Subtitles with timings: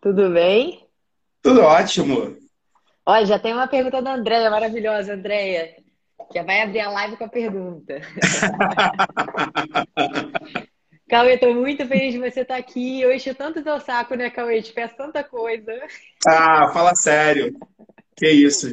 [0.00, 0.84] Tudo bem?
[1.40, 2.36] Tudo ótimo.
[3.06, 5.76] Olha, já tem uma pergunta da Andréia, maravilhosa, Andréia.
[6.34, 8.00] Já vai abrir a live com a pergunta.
[11.08, 13.00] Cauê, estou muito feliz de você estar aqui.
[13.00, 14.60] Eu encho tanto teu saco, né, Cauê?
[14.60, 15.72] Te peço tanta coisa.
[16.26, 17.56] Ah, fala sério.
[18.16, 18.66] Que isso,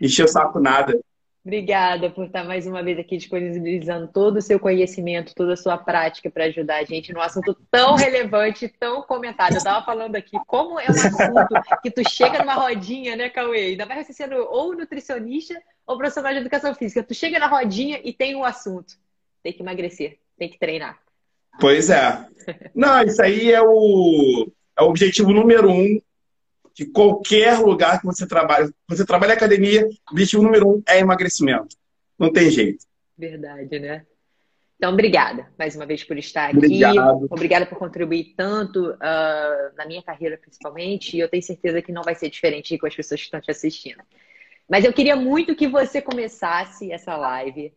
[0.00, 0.98] encheu o saco nada.
[1.44, 5.76] Obrigada por estar mais uma vez aqui disponibilizando todo o seu conhecimento, toda a sua
[5.76, 9.52] prática para ajudar a gente num assunto tão relevante, tão comentado.
[9.52, 13.70] Eu estava falando aqui como é um assunto que tu chega numa rodinha, né, Cauê?
[13.70, 17.02] Ainda mais você sendo ou nutricionista ou profissional de educação física.
[17.02, 18.94] Tu chega na rodinha e tem um assunto.
[19.42, 20.96] Tem que emagrecer, tem que treinar.
[21.58, 22.24] Pois é.
[22.72, 24.48] Não, isso aí é o,
[24.78, 26.00] é o objetivo número um
[26.74, 28.72] de qualquer lugar que você trabalha.
[28.88, 31.76] Você trabalha em academia, o objetivo número um é emagrecimento.
[32.18, 32.84] Não tem jeito.
[33.16, 34.06] Verdade, né?
[34.76, 36.56] Então, obrigada mais uma vez por estar aqui.
[36.56, 37.26] Obrigado.
[37.30, 41.16] Obrigada por contribuir tanto uh, na minha carreira, principalmente.
[41.16, 43.50] E eu tenho certeza que não vai ser diferente com as pessoas que estão te
[43.50, 44.02] assistindo.
[44.68, 47.72] Mas eu queria muito que você começasse essa live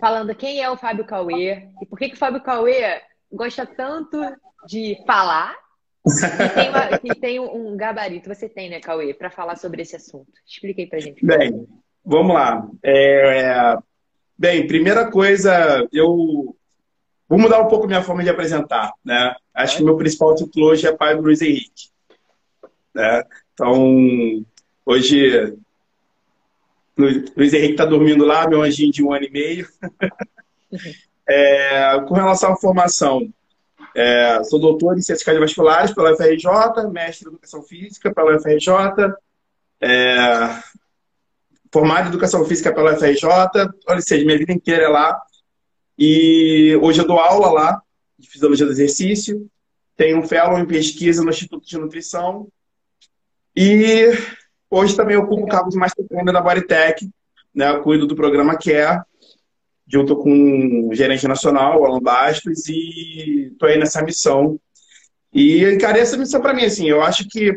[0.00, 4.20] falando quem é o Fábio Cauê e por que, que o Fábio Cauê gosta tanto
[4.66, 5.56] de falar
[6.04, 9.96] que tem, uma, que tem um gabarito, você tem, né, Cauê, para falar sobre esse
[9.96, 10.30] assunto.
[10.46, 11.24] Explique aí pra gente.
[11.24, 11.66] Bem,
[12.04, 12.68] vamos lá.
[12.82, 13.76] É...
[14.36, 16.54] Bem, primeira coisa, eu
[17.28, 19.34] vou mudar um pouco minha forma de apresentar, né?
[19.54, 21.88] Acho que o meu principal título hoje é pai do Luiz Henrique.
[22.94, 23.22] Né?
[23.54, 24.44] Então,
[24.84, 25.56] hoje,
[26.98, 29.68] Luiz Henrique está dormindo lá, meu anjinho de um ano e meio.
[31.26, 33.32] é, com relação à formação,
[33.94, 38.68] é, sou doutor em ciências cardiovasculares pela UFRJ, mestre em educação física pela UFRJ,
[39.80, 40.62] é,
[41.72, 43.26] formado em educação física pela UFRJ,
[43.88, 45.20] ou seja, minha vida inteira é lá.
[45.96, 47.82] E hoje eu dou aula lá
[48.18, 49.48] de fisiologia do exercício,
[49.96, 52.48] tenho um fellow em pesquisa no Instituto de Nutrição
[53.54, 54.10] e
[54.68, 57.08] hoje também ocupo o cargo de master trainer da Bodytech,
[57.54, 59.02] né, eu cuido do programa Care
[59.86, 64.58] junto com o gerente nacional, Alan Bastos, e estou aí nessa missão.
[65.32, 67.52] E encarei essa missão para mim, assim, eu acho que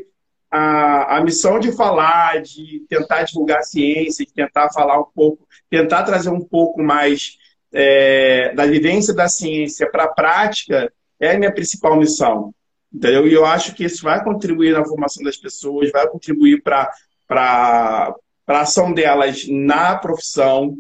[0.50, 5.48] a, a missão de falar, de tentar divulgar a ciência, de tentar falar um pouco,
[5.70, 7.38] tentar trazer um pouco mais
[7.72, 12.54] é, da vivência da ciência para a prática, é a minha principal missão.
[12.94, 13.28] Entendeu?
[13.28, 16.90] E eu acho que isso vai contribuir na formação das pessoas, vai contribuir para
[17.30, 18.16] a
[18.48, 20.78] ação delas na profissão,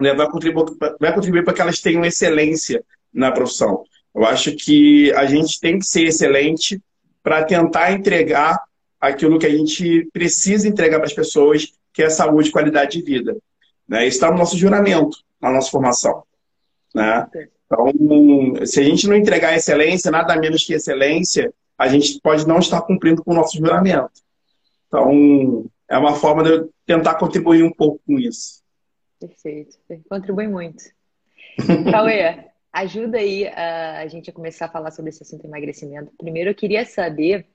[0.00, 0.66] né, vai, contribuir,
[0.98, 3.84] vai contribuir para que elas tenham excelência na profissão.
[4.14, 6.80] Eu acho que a gente tem que ser excelente
[7.22, 8.58] para tentar entregar
[9.00, 13.04] aquilo que a gente precisa entregar para as pessoas, que é saúde e qualidade de
[13.04, 13.36] vida.
[13.88, 14.06] Né?
[14.06, 16.22] Isso está no nosso juramento, na nossa formação.
[16.94, 17.26] Né?
[17.66, 22.58] Então, se a gente não entregar excelência, nada menos que excelência, a gente pode não
[22.58, 24.10] estar cumprindo com o nosso juramento.
[24.88, 28.59] Então, é uma forma de eu tentar contribuir um pouco com isso.
[29.20, 29.76] Perfeito.
[30.08, 30.82] Contribui muito.
[31.90, 36.10] Cauê, ajuda aí a, a gente a começar a falar sobre esse assunto emagrecimento.
[36.16, 37.46] Primeiro, eu queria saber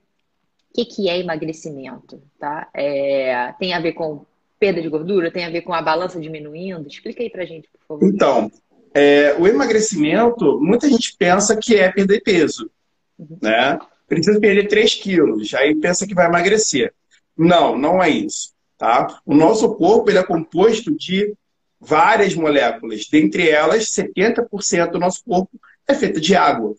[0.70, 2.68] o que, que é emagrecimento, tá?
[2.72, 4.24] É, tem a ver com
[4.58, 5.30] perda de gordura?
[5.30, 6.86] Tem a ver com a balança diminuindo?
[6.86, 8.08] Explica aí pra gente, por favor.
[8.08, 8.50] Então,
[8.94, 12.70] é, o emagrecimento, muita gente pensa que é perder peso,
[13.18, 13.38] uhum.
[13.42, 13.78] né?
[14.08, 16.94] Precisa perder 3 quilos, aí pensa que vai emagrecer.
[17.36, 19.20] Não, não é isso, tá?
[19.26, 21.34] O nosso corpo, ele é composto de
[21.80, 23.06] várias moléculas.
[23.10, 25.50] Dentre elas, 70% do nosso corpo
[25.86, 26.74] é feito de água.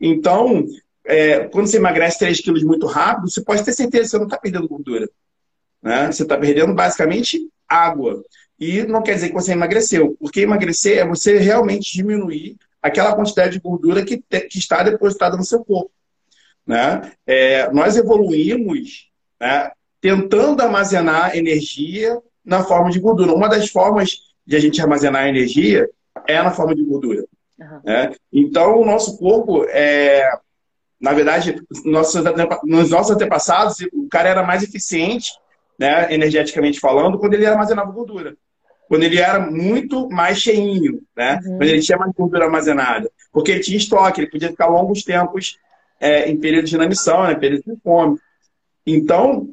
[0.00, 0.64] Então,
[1.04, 4.24] é, quando você emagrece 3 quilos muito rápido, você pode ter certeza que você não
[4.24, 5.08] está perdendo gordura.
[5.82, 6.10] Né?
[6.10, 8.22] Você está perdendo basicamente água.
[8.58, 13.52] E não quer dizer que você emagreceu, porque emagrecer é você realmente diminuir aquela quantidade
[13.52, 15.90] de gordura que, te, que está depositada no seu corpo.
[16.66, 17.12] Né?
[17.26, 19.70] É, nós evoluímos né,
[20.00, 23.34] tentando armazenar energia na forma de gordura.
[23.34, 25.88] Uma das formas de a gente armazenar energia
[26.26, 27.24] é na forma de gordura.
[27.58, 27.80] Uhum.
[27.84, 28.12] Né?
[28.32, 30.28] Então, o nosso corpo, é,
[31.00, 32.22] na verdade, nossos,
[32.64, 35.32] nos nossos antepassados, o cara era mais eficiente,
[35.78, 38.36] né, energeticamente falando, quando ele armazenava gordura.
[38.88, 41.40] Quando ele era muito mais cheinho, né?
[41.44, 41.58] Uhum.
[41.58, 43.10] Quando ele tinha mais gordura armazenada.
[43.32, 45.58] Porque ele tinha estoque, ele podia ficar longos tempos
[45.98, 48.18] é, em período de inanição, né, período de fome.
[48.86, 49.48] Então,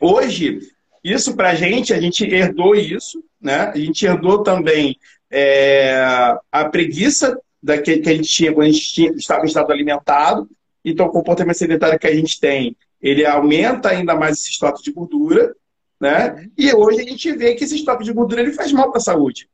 [0.00, 0.60] hoje,
[1.02, 3.70] isso para a gente, a gente herdou isso, né?
[3.74, 4.96] A gente herdou também
[5.30, 9.72] é, a preguiça daquele que a gente tinha quando a gente tinha, estava em estado
[9.72, 10.48] alimentado.
[10.84, 14.92] Então, o comportamento sedentário que a gente tem, ele aumenta ainda mais esse estoque de
[14.92, 15.54] gordura.
[16.00, 16.46] né?
[16.56, 19.02] E hoje a gente vê que esse estoque de gordura ele faz mal para a
[19.02, 19.48] saúde,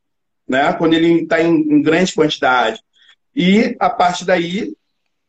[0.47, 0.73] né?
[0.73, 2.81] Quando ele está em, em grande quantidade.
[3.35, 4.73] E a partir daí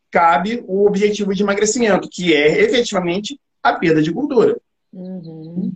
[0.09, 4.57] cabe o objetivo de emagrecimento, que é efetivamente a perda de gordura.
[4.91, 5.73] Uhum.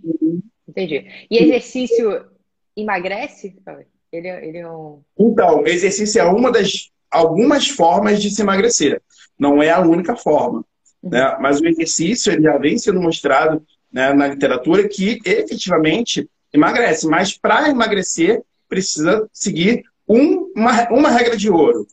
[0.68, 1.07] Entendi.
[1.30, 2.25] E exercício
[2.75, 3.56] emagrece?
[4.12, 5.01] Ele, é, ele é um...
[5.18, 9.01] Então, exercício é uma das algumas formas de se emagrecer.
[9.38, 10.65] Não é a única forma.
[11.01, 11.10] Uhum.
[11.12, 11.38] Né?
[11.39, 17.07] Mas o exercício ele já vem sendo mostrado né, na literatura que efetivamente emagrece.
[17.07, 21.86] Mas para emagrecer, precisa seguir um, uma, uma regra de ouro.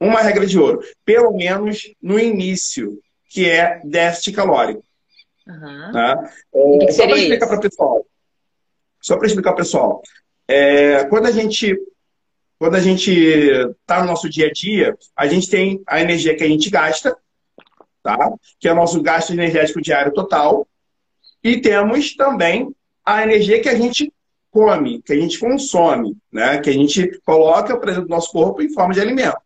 [0.00, 0.80] Uma regra de ouro.
[1.04, 2.98] Pelo menos no início,
[3.28, 4.84] que é déficit calórico.
[5.46, 5.92] Uhum.
[5.92, 6.30] Tá?
[6.54, 8.06] É, só para explicar para o pessoal.
[9.00, 10.02] Só para explicar para o pessoal.
[10.46, 11.76] É, quando a gente
[12.62, 16.44] quando a gente está no nosso dia a dia, a gente tem a energia que
[16.44, 17.16] a gente gasta,
[18.04, 18.32] tá?
[18.60, 20.64] que é o nosso gasto energético diário total,
[21.42, 22.72] e temos também
[23.04, 24.12] a energia que a gente
[24.48, 26.60] come, que a gente consome, né?
[26.60, 29.40] que a gente coloca para dentro do nosso corpo em forma de alimento.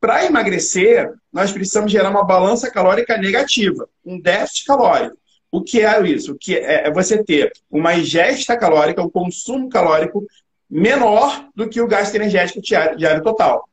[0.00, 5.16] Para emagrecer, nós precisamos gerar uma balança calórica negativa, um déficit calórico.
[5.50, 6.32] O que é isso?
[6.32, 10.24] O que é, é você ter uma ingesta calórica, um consumo calórico
[10.70, 13.68] menor do que o gasto energético diário, diário total.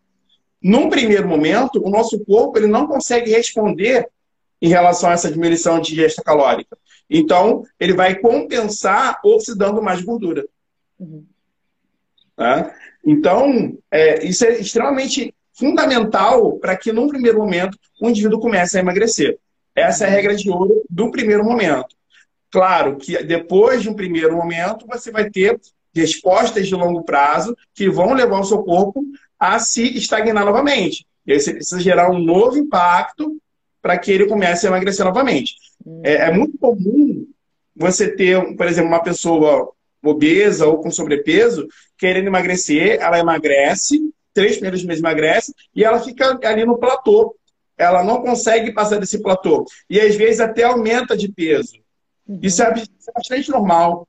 [0.61, 4.07] Num primeiro momento, o nosso corpo ele não consegue responder
[4.61, 6.77] em relação a essa diminuição de ingesta calórica.
[7.09, 10.45] Então, ele vai compensar oxidando mais gordura.
[10.97, 11.25] Uhum.
[12.35, 12.73] Tá?
[13.05, 18.81] Então, é, isso é extremamente fundamental para que, num primeiro momento, o indivíduo comece a
[18.81, 19.37] emagrecer.
[19.75, 21.95] Essa é a regra de ouro do primeiro momento.
[22.51, 25.59] Claro que depois de um primeiro momento, você vai ter
[25.93, 29.03] respostas de longo prazo que vão levar o seu corpo
[29.39, 31.05] a se estagnar novamente.
[31.25, 33.37] E aí você precisa gerar um novo impacto
[33.81, 35.55] para que ele comece a emagrecer novamente.
[36.03, 37.25] É, é, muito comum
[37.75, 41.67] você ter, por exemplo, uma pessoa obesa ou com sobrepeso
[41.97, 43.99] querendo emagrecer, ela emagrece,
[44.35, 47.35] três primeiros meses emagrece e ela fica ali no platô.
[47.77, 49.65] Ela não consegue passar desse platô.
[49.89, 51.73] E às vezes até aumenta de peso.
[52.41, 52.73] Isso é
[53.13, 54.07] bastante normal.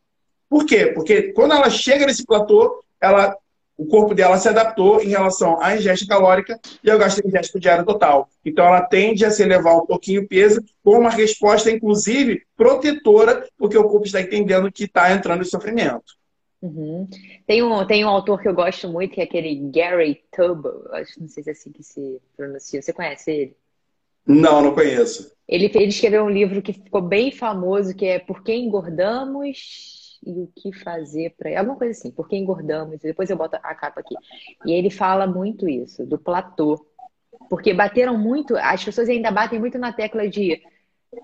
[0.48, 0.86] Por quê?
[0.86, 3.36] Porque quando ela chega nesse platô, ela,
[3.76, 7.84] o corpo dela se adaptou em relação à ingesta calórica e ao gasto energético diário
[7.84, 8.28] total.
[8.44, 13.46] Então ela tende a se elevar um pouquinho o peso, com uma resposta, inclusive, protetora,
[13.58, 16.14] porque o corpo está entendendo que está entrando em sofrimento.
[16.62, 17.08] Uhum.
[17.46, 20.88] Tem, um, tem um autor que eu gosto muito, que é aquele Gary Tubbo.
[20.92, 22.80] Acho, não sei se é assim que se pronuncia.
[22.80, 23.56] Você conhece ele?
[24.26, 25.32] Não, não conheço.
[25.46, 30.30] Ele, ele escreveu um livro que ficou bem famoso, que é Por que Engordamos e
[30.40, 31.58] o que fazer para.
[31.58, 32.98] Alguma coisa assim, por que engordamos?
[32.98, 34.14] Depois eu boto a capa aqui.
[34.64, 36.84] E ele fala muito isso, do platô.
[37.48, 40.60] Porque bateram muito, as pessoas ainda batem muito na tecla de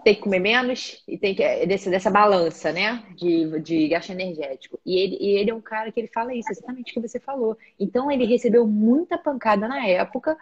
[0.05, 1.67] tem que comer menos e tem que.
[1.67, 3.03] Desse, dessa balança, né?
[3.17, 4.79] De, de gasto energético.
[4.85, 7.21] E ele, e ele é um cara que ele fala isso, exatamente o que você
[7.21, 7.57] falou.
[7.79, 10.37] Então ele recebeu muita pancada na época,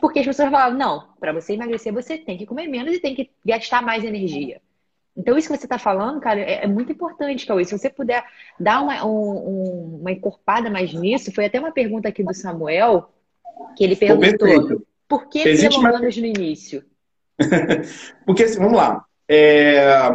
[0.00, 3.14] porque as pessoas falavam, não, para você emagrecer, você tem que comer menos e tem
[3.14, 4.60] que gastar mais energia.
[5.16, 7.64] Então, isso que você está falando, cara, é, é, muito importante, Cauê.
[7.64, 8.22] Se você puder
[8.60, 13.08] dar uma, um, uma encorpada mais nisso, foi até uma pergunta aqui do Samuel,
[13.74, 16.84] que ele perguntou por que Existe pelo menos no início?
[18.26, 19.04] Porque, assim, vamos lá.
[19.28, 20.10] É...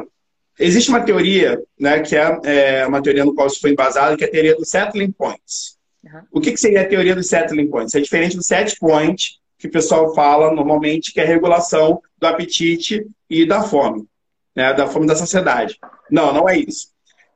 [0.59, 4.23] Existe uma teoria, né, que é, é, uma teoria no qual isso foi embasado, que
[4.23, 5.77] é a teoria dos settling points.
[6.03, 6.21] Uhum.
[6.33, 7.95] O que, que seria a teoria dos settling points?
[7.95, 12.27] É diferente do set point, que o pessoal fala normalmente, que é a regulação do
[12.27, 14.07] apetite e da fome
[14.55, 15.77] né, da fome da sociedade.
[16.09, 16.87] Não, não é isso.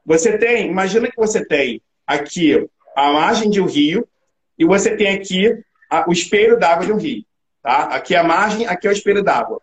[0.05, 4.07] Você tem, imagina que você tem aqui a margem de um rio
[4.57, 5.57] e você tem aqui
[5.89, 7.24] a, o espelho d'água de um rio.
[7.62, 7.86] Tá?
[7.86, 9.62] Aqui é a margem, aqui é o espelho d'água.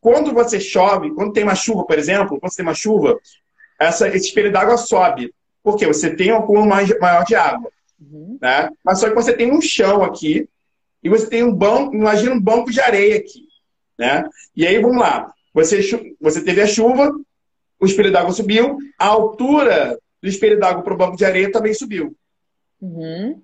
[0.00, 3.18] Quando você chove, quando tem uma chuva, por exemplo, quando você tem uma chuva,
[3.78, 5.34] essa, esse espelho d'água sobe.
[5.62, 5.86] Por quê?
[5.86, 7.70] Você tem um acúmulo maior de água.
[8.00, 8.38] Uhum.
[8.40, 8.70] Né?
[8.84, 10.48] Mas só que você tem um chão aqui
[11.02, 13.46] e você tem um banco, imagina um banco de areia aqui.
[13.98, 14.24] Né?
[14.56, 15.32] E aí, vamos lá.
[15.52, 15.80] Você,
[16.20, 17.12] você teve a chuva,
[17.78, 21.74] o espelho d'água subiu, a altura do espelho d'água para o banco de areia também
[21.74, 22.14] subiu.
[22.80, 23.42] Uhum.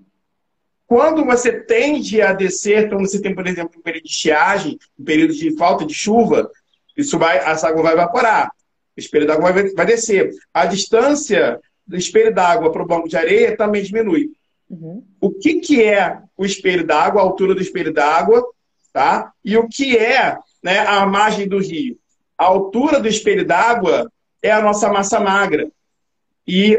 [0.86, 5.04] Quando você tende a descer, quando você tem, por exemplo, um período de estiagem, um
[5.04, 6.50] período de falta de chuva,
[6.96, 8.50] isso vai, essa água vai evaporar.
[8.96, 10.30] O espelho d'água vai, vai descer.
[10.54, 14.30] A distância do espelho d'água para o banco de areia também diminui.
[14.70, 15.04] Uhum.
[15.20, 18.44] O que, que é o espelho d'água, a altura do espelho d'água,
[18.92, 19.32] tá?
[19.44, 21.98] E o que é né, a margem do rio.
[22.38, 24.10] A altura do espelho d'água
[24.42, 25.68] é a nossa massa magra.
[26.46, 26.78] E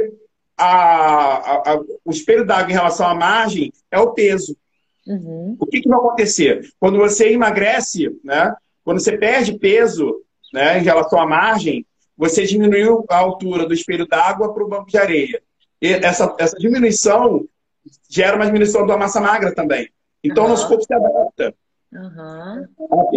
[0.57, 4.57] a, a, o espelho d'água em relação à margem é o peso.
[5.05, 5.55] Uhum.
[5.59, 6.67] O que, que vai acontecer?
[6.79, 10.21] Quando você emagrece, né, quando você perde peso
[10.51, 11.85] né, em relação à margem,
[12.17, 15.41] você diminuiu a altura do espelho d'água para o banco de areia.
[15.81, 17.45] E essa, essa diminuição
[18.09, 19.89] gera uma diminuição da massa magra também.
[20.23, 20.49] Então, uhum.
[20.49, 21.53] nosso corpo se adapta.
[21.93, 22.67] Uhum.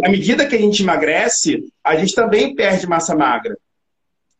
[0.05, 3.57] À medida que a gente emagrece, a gente também perde massa magra.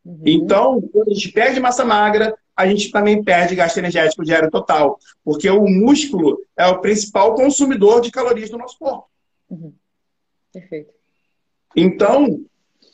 [0.05, 0.23] Uhum.
[0.25, 4.99] Então, quando a gente perde massa magra, a gente também perde gasto energético diário total.
[5.25, 9.07] Porque o músculo é o principal consumidor de calorias do nosso corpo.
[9.49, 9.73] Uhum.
[10.53, 10.93] Perfeito.
[11.75, 12.45] Então,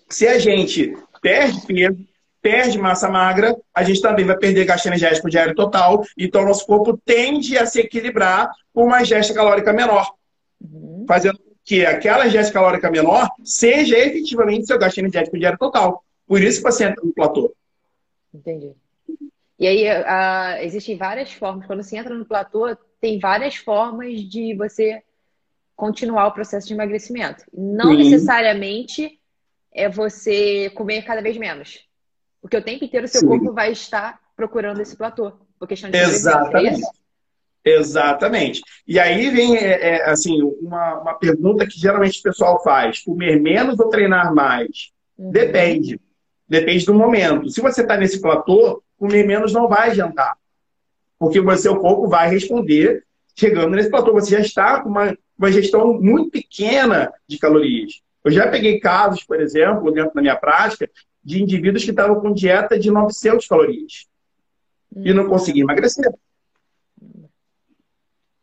[0.09, 1.99] se a gente perde peso,
[2.41, 6.05] perde massa magra, a gente também vai perder gasto energético diário total.
[6.17, 10.15] Então, nosso corpo tende a se equilibrar com uma ingesta calórica menor.
[10.61, 11.05] Uhum.
[11.09, 16.05] Fazendo que aquela ingesta calórica menor seja efetivamente seu gasto energético diário total.
[16.25, 17.53] Por isso que você entra no platô.
[18.33, 18.73] Entendi.
[19.59, 19.85] E aí,
[20.63, 21.67] existem várias formas.
[21.67, 25.03] Quando você entra no platô, tem várias formas de você
[25.75, 27.45] continuar o processo de emagrecimento.
[27.53, 27.97] Não Sim.
[27.99, 29.19] necessariamente
[29.73, 31.87] é você comer cada vez menos.
[32.41, 33.29] Porque o tempo inteiro o seu Sim.
[33.29, 35.33] corpo vai estar procurando esse platô.
[35.59, 36.83] Por questão de Exatamente.
[37.65, 38.63] Exatamente.
[38.87, 43.41] E aí vem, é, é, assim, uma, uma pergunta que geralmente o pessoal faz: comer
[43.41, 44.93] menos ou treinar mais?
[45.19, 45.31] Uhum.
[45.33, 46.01] Depende.
[46.49, 47.51] Depende do momento.
[47.51, 50.37] Se você está nesse platô, comer menos não vai adiantar.
[51.19, 54.13] Porque o seu corpo vai responder chegando nesse platô.
[54.13, 58.03] Você já está com uma, uma gestão muito pequena de calorias.
[58.25, 60.91] Eu já peguei casos, por exemplo, dentro da minha prática,
[61.23, 64.07] de indivíduos que estavam com dieta de 900 calorias
[64.97, 66.13] e não conseguiam emagrecer.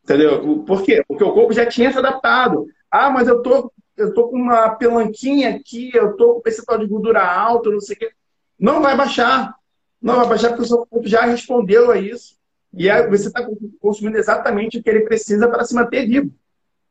[0.03, 0.63] Entendeu?
[0.65, 1.03] Por quê?
[1.07, 2.67] Porque o corpo já tinha se adaptado.
[2.91, 6.87] Ah, mas eu tô, eu tô com uma pelanquinha aqui, eu tô com percentual de
[6.87, 8.11] gordura alto, não sei o quê.
[8.59, 9.55] Não vai baixar.
[10.03, 12.35] Não seu corpo já respondeu a isso.
[12.73, 13.47] E aí você está
[13.79, 16.29] consumindo exatamente o que ele precisa para se manter vivo.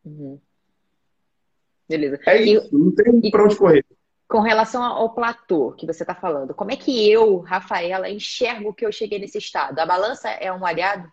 [0.03, 0.41] Uhum.
[1.87, 2.19] Beleza.
[2.27, 3.85] É isso, e, não tem para onde correr.
[4.27, 8.87] Com relação ao platô que você está falando, como é que eu, Rafaela, enxergo que
[8.87, 9.79] eu cheguei nesse estado?
[9.79, 11.07] A balança é um aliado?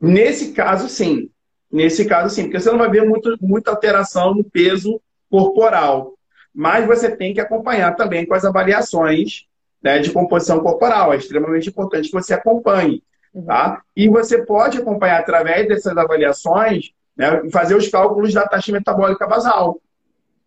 [0.00, 1.28] Nesse caso, sim.
[1.68, 6.16] Nesse caso, sim, porque você não vai ver muito, muita alteração no peso corporal.
[6.54, 9.48] Mas você tem que acompanhar também com as avaliações
[9.82, 11.12] né, de composição corporal.
[11.12, 13.02] É extremamente importante que você acompanhe.
[13.34, 13.44] Uhum.
[13.44, 13.82] Tá?
[13.96, 19.80] E você pode acompanhar através dessas avaliações né, fazer os cálculos da taxa metabólica basal.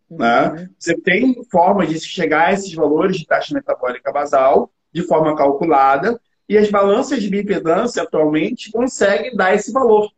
[0.08, 0.18] Uhum.
[0.18, 0.68] Né?
[0.78, 6.18] Você tem formas de chegar a esses valores de taxa metabólica basal de forma calculada
[6.48, 10.10] e as balanças de bioimpedância atualmente conseguem dar esse valor.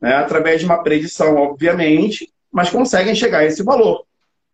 [0.00, 0.14] Né?
[0.14, 4.04] Através de uma predição, obviamente, mas conseguem chegar a esse valor.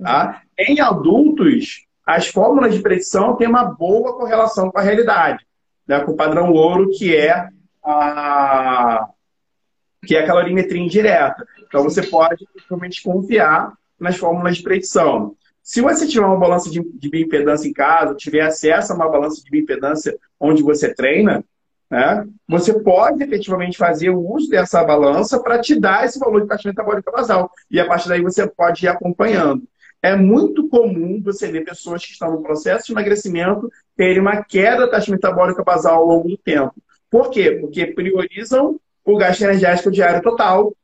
[0.02, 0.42] Tá?
[0.58, 0.64] Uhum.
[0.66, 5.44] Em adultos, as fórmulas de predição têm uma boa correlação com a realidade,
[5.86, 6.00] né?
[6.00, 7.48] com o padrão ouro, que é
[7.82, 9.08] a,
[10.06, 11.46] que é a calorimetria indireta.
[11.66, 15.34] Então, você pode realmente confiar nas fórmulas de predição.
[15.62, 19.42] Se você tiver uma balança de, de bioimpedância em casa, tiver acesso a uma balança
[19.42, 21.42] de bioimpedância onde você treina,
[21.90, 26.48] né, você pode efetivamente fazer o uso dessa balança para te dar esse valor de
[26.48, 27.50] taxa metabólica basal.
[27.70, 29.62] E a partir daí você pode ir acompanhando.
[30.04, 34.80] É muito comum você ver pessoas que estão no processo de emagrecimento terem uma queda
[34.80, 36.74] da taxa metabólica basal ao longo do tempo.
[37.08, 37.52] Por quê?
[37.52, 40.74] Porque priorizam o gasto energético diário total,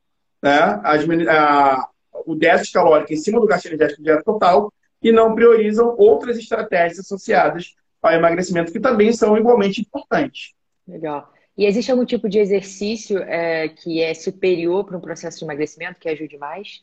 [0.43, 0.81] né?
[1.29, 1.87] a,
[2.25, 4.73] o déficit calórico em cima do gasto energético diário total
[5.03, 10.55] e não priorizam outras estratégias associadas ao emagrecimento que também são igualmente importantes.
[10.89, 11.31] Legal.
[11.59, 16.00] E existe algum tipo de exercício é, que é superior para um processo de emagrecimento
[16.00, 16.83] que ajude mais?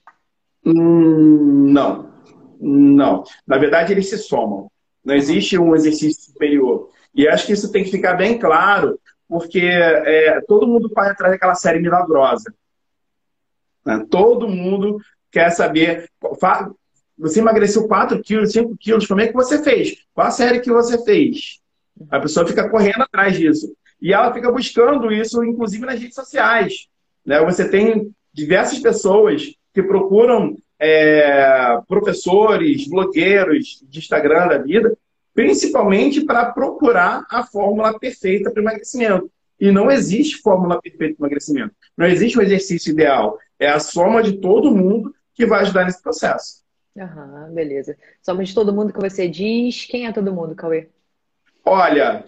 [0.66, 2.12] Hum, não.
[2.60, 3.24] Não.
[3.46, 4.70] Na verdade, eles se somam.
[5.04, 6.90] Não existe um exercício superior.
[7.14, 11.34] E acho que isso tem que ficar bem claro porque é, todo mundo vai atrás
[11.34, 12.54] daquela série milagrosa.
[13.86, 14.06] Né?
[14.10, 15.00] Todo mundo
[15.32, 16.10] quer saber.
[17.18, 19.98] Você emagreceu 4 quilos, 5 quilos, como é que você fez?
[20.14, 21.60] Qual a série que você fez?
[22.12, 23.74] A pessoa fica correndo atrás disso.
[24.02, 26.88] E ela fica buscando isso, inclusive nas redes sociais.
[27.26, 27.44] Né?
[27.44, 34.98] Você tem diversas pessoas que procuram é, professores, blogueiros de Instagram da vida,
[35.36, 39.30] principalmente para procurar a fórmula perfeita para emagrecimento.
[39.60, 41.76] E não existe fórmula perfeita para emagrecimento.
[41.96, 43.38] Não existe um exercício ideal.
[43.60, 46.64] É a soma de todo mundo que vai ajudar nesse processo.
[46.98, 47.96] Aham, beleza.
[48.24, 49.86] Soma de todo mundo que você diz.
[49.86, 50.88] Quem é todo mundo, Cauê?
[51.64, 52.26] Olha,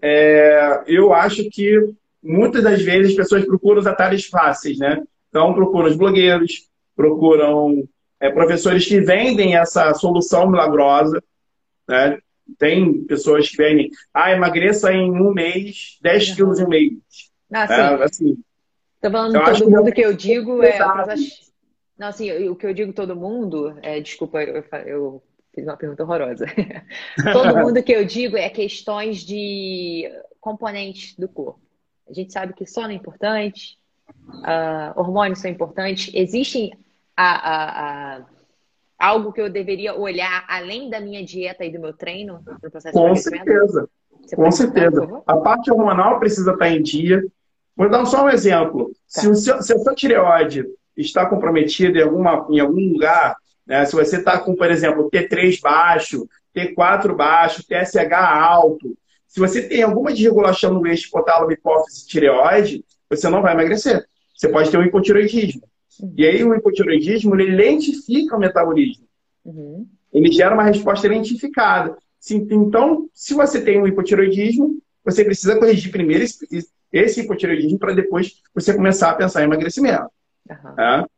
[0.00, 5.02] é, eu acho que muitas das vezes as pessoas procuram os atalhos fáceis, né?
[5.28, 7.86] Então procuram os blogueiros, procuram
[8.18, 11.22] é, professores que vendem essa solução milagrosa,
[11.88, 12.18] né?
[12.58, 16.92] Tem pessoas que vendem, ah, emagreça em um mês 10 quilos em um mês.
[17.52, 17.72] Ah, é, sim.
[17.72, 18.38] É, assim,
[19.00, 20.78] Tô falando todo mundo que eu digo é.
[21.98, 25.22] Não, assim, o que eu digo todo mundo, é, desculpa, eu, eu
[25.56, 26.44] Fiz uma pergunta horrorosa.
[27.32, 30.04] Todo mundo que eu digo é questões de
[30.38, 31.58] componentes do corpo.
[32.06, 33.78] A gente sabe que sono é importante,
[34.10, 36.12] uh, hormônios são importantes.
[36.12, 36.74] Existem
[37.16, 38.24] a, a, a,
[38.98, 42.92] algo que eu deveria olhar além da minha dieta e do meu treino no processo
[42.92, 43.88] Com certeza.
[44.34, 45.22] Com certeza.
[45.26, 47.24] A parte hormonal precisa estar em dia.
[47.76, 48.88] Vou dar só um exemplo.
[48.88, 49.20] Tá.
[49.20, 50.64] Se, o seu, se a sua tireoide
[50.96, 53.84] está comprometida em, alguma, em algum lugar, né?
[53.84, 58.96] se você está com, por exemplo, T3 baixo, T4 baixo, TSH alto,
[59.28, 64.04] se você tem alguma desregulação no eixo hipotálamo, hipófise tireoide, você não vai emagrecer.
[64.34, 65.62] Você pode ter um hipotiroidismo.
[66.00, 66.14] Uhum.
[66.16, 69.06] E aí o hipotiroidismo, ele lentifica o metabolismo.
[69.44, 69.86] Uhum.
[70.12, 71.96] Ele gera uma resposta lentificada.
[72.30, 78.42] Então, se você tem um hipotiroidismo, você precisa corrigir primeiro esse, esse hipotiroidismo para depois
[78.54, 80.10] você começar a pensar em emagrecimento.
[80.50, 80.74] Uhum.
[80.74, 81.08] Tá?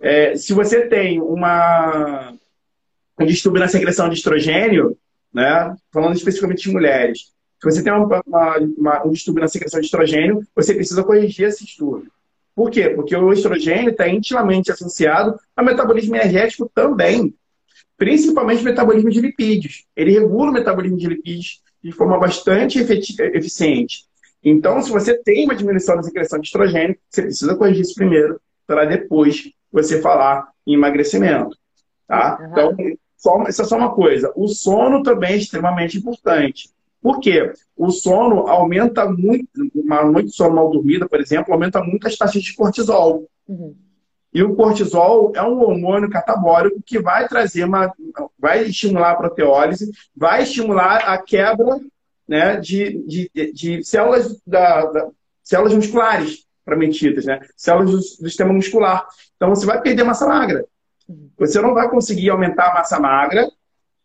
[0.00, 2.34] É, se você tem uma,
[3.20, 4.96] um distúrbio na secreção de estrogênio,
[5.32, 9.80] né, falando especificamente de mulheres, se você tem uma, uma, uma, um distúrbio na secreção
[9.80, 12.10] de estrogênio, você precisa corrigir esse distúrbio.
[12.58, 12.90] Por quê?
[12.90, 17.32] Porque o estrogênio está intimamente associado ao metabolismo energético também,
[17.96, 19.84] principalmente o metabolismo de lipídios.
[19.94, 24.06] Ele regula o metabolismo de lipídios de forma bastante eficiente.
[24.42, 28.40] Então, se você tem uma diminuição da secreção de estrogênio, você precisa corrigir isso primeiro,
[28.66, 31.56] para depois você falar em emagrecimento.
[32.08, 32.38] Tá?
[32.40, 32.46] Uhum.
[32.50, 32.76] Então,
[33.16, 34.32] só, isso é só uma coisa.
[34.34, 36.70] O sono também é extremamente importante.
[37.00, 37.52] Por quê?
[37.76, 42.16] O sono aumenta muito, uma noite de sono mal dormida, por exemplo, aumenta muito as
[42.16, 43.28] taxas de cortisol.
[43.46, 43.74] Uhum.
[44.32, 47.92] E o cortisol é um hormônio catabólico que vai trazer uma.
[48.38, 51.80] vai estimular a proteólise, vai estimular a quebra
[52.28, 55.08] né, de, de, de células, da, da,
[55.42, 57.40] células musculares prometidas, né?
[57.56, 59.06] Células do, do sistema muscular.
[59.36, 60.64] Então você vai perder massa magra.
[61.08, 61.30] Uhum.
[61.38, 63.48] Você não vai conseguir aumentar a massa magra,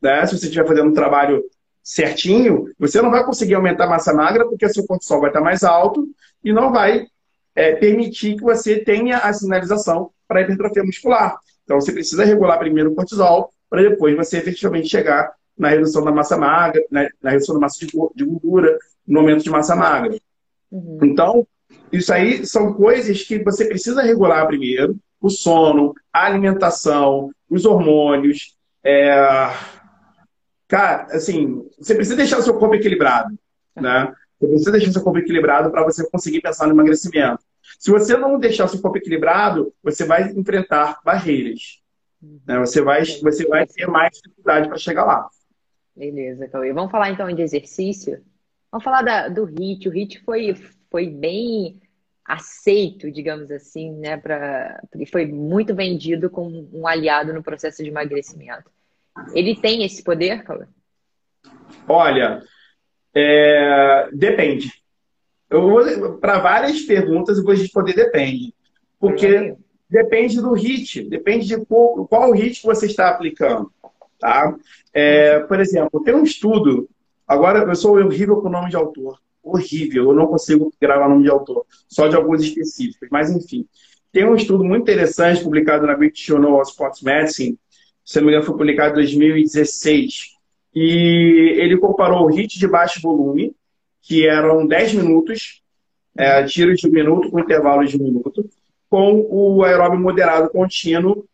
[0.02, 0.26] né?
[0.26, 1.44] Se você estiver fazendo um trabalho
[1.84, 5.64] certinho, você não vai conseguir aumentar a massa magra porque seu cortisol vai estar mais
[5.64, 6.08] alto
[6.44, 7.06] e não vai
[7.54, 11.38] é, permitir que você tenha a sinalização para a hipertrofia muscular.
[11.64, 16.12] Então, você precisa regular primeiro o cortisol para depois você efetivamente chegar na redução da
[16.12, 20.18] massa magra, na, na redução da massa de, de, gordura, no aumento de massa magra.
[20.72, 21.00] Uhum.
[21.04, 21.48] Então,
[21.92, 28.56] isso aí são coisas que você precisa regular primeiro: o sono, a alimentação, os hormônios,
[28.84, 29.12] é,
[30.74, 33.38] Cara, assim, você precisa deixar o seu corpo equilibrado,
[33.76, 34.12] né?
[34.40, 37.44] Você precisa deixar o seu corpo equilibrado para você conseguir pensar no emagrecimento.
[37.78, 41.80] Se você não deixar o seu corpo equilibrado, você vai enfrentar barreiras.
[42.20, 42.58] Né?
[42.58, 45.30] Você, vai, você vai ter mais dificuldade para chegar lá.
[45.96, 46.74] Beleza, Cauê.
[46.74, 48.24] Vamos falar então de exercício?
[48.72, 49.88] Vamos falar da, do HIT.
[49.88, 50.56] O HIT foi,
[50.90, 51.80] foi bem
[52.26, 54.18] aceito, digamos assim, né?
[54.18, 54.82] Pra,
[55.12, 58.72] foi muito vendido como um aliado no processo de emagrecimento.
[59.34, 60.66] Ele tem esse poder, Cauê?
[61.88, 62.42] Olha,
[63.14, 64.10] é...
[64.14, 64.72] depende.
[66.20, 68.54] Para várias perguntas, eu vou responder depende.
[69.00, 69.56] Porque
[69.90, 73.72] depende do HIT, depende de qual, qual HIT você está aplicando.
[74.20, 74.56] Tá?
[74.94, 76.90] É, por exemplo, tem um estudo,
[77.28, 81.24] agora eu sou horrível com o nome de autor, horrível, eu não consigo gravar nome
[81.24, 83.68] de autor, só de alguns específicos, mas enfim.
[84.12, 87.58] Tem um estudo muito interessante publicado na British Journal of Sports Medicine,
[88.04, 90.34] se não me engano, foi publicado em 2016.
[90.76, 93.56] E ele comparou o HIT de baixo volume,
[94.02, 95.62] que eram 10 minutos,
[96.18, 98.50] é, tiros de um minuto com intervalos de um minuto,
[98.90, 101.26] com o aeróbio moderado contínuo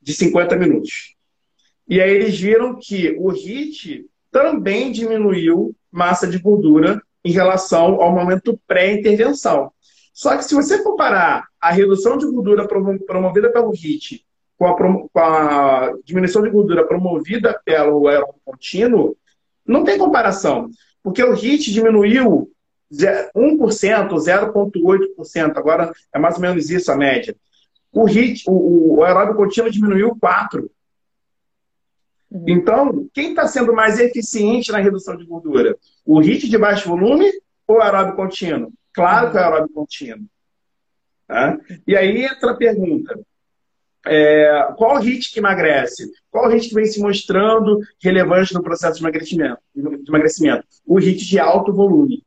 [0.00, 1.16] de 50 minutos.
[1.88, 8.12] E aí eles viram que o HIT também diminuiu massa de gordura em relação ao
[8.12, 9.72] momento pré-intervenção.
[10.12, 14.24] Só que se você comparar a redução de gordura promovida pelo HIT
[14.58, 19.16] com a, com a diminuição de gordura promovida pelo aeróbio contínuo,
[19.64, 20.68] não tem comparação.
[21.02, 22.50] Porque o HIT diminuiu
[22.92, 27.36] 1%, 0,8%, agora é mais ou menos isso a média.
[27.92, 30.68] O HIT, o, o aeróbio contínuo diminuiu 4%.
[32.30, 32.44] Uhum.
[32.46, 35.76] Então, quem está sendo mais eficiente na redução de gordura?
[36.04, 37.30] O HIT de baixo volume
[37.66, 38.72] ou o aeróbio contínuo?
[38.92, 40.26] Claro que é o aeróbio contínuo.
[41.26, 41.58] Tá?
[41.86, 43.18] E aí entra a pergunta:
[44.08, 46.10] é, qual o HIT que emagrece?
[46.30, 49.58] Qual o HIT que vem se mostrando relevante no processo de emagrecimento?
[49.74, 50.64] De emagrecimento?
[50.86, 52.22] O HIT de alto volume.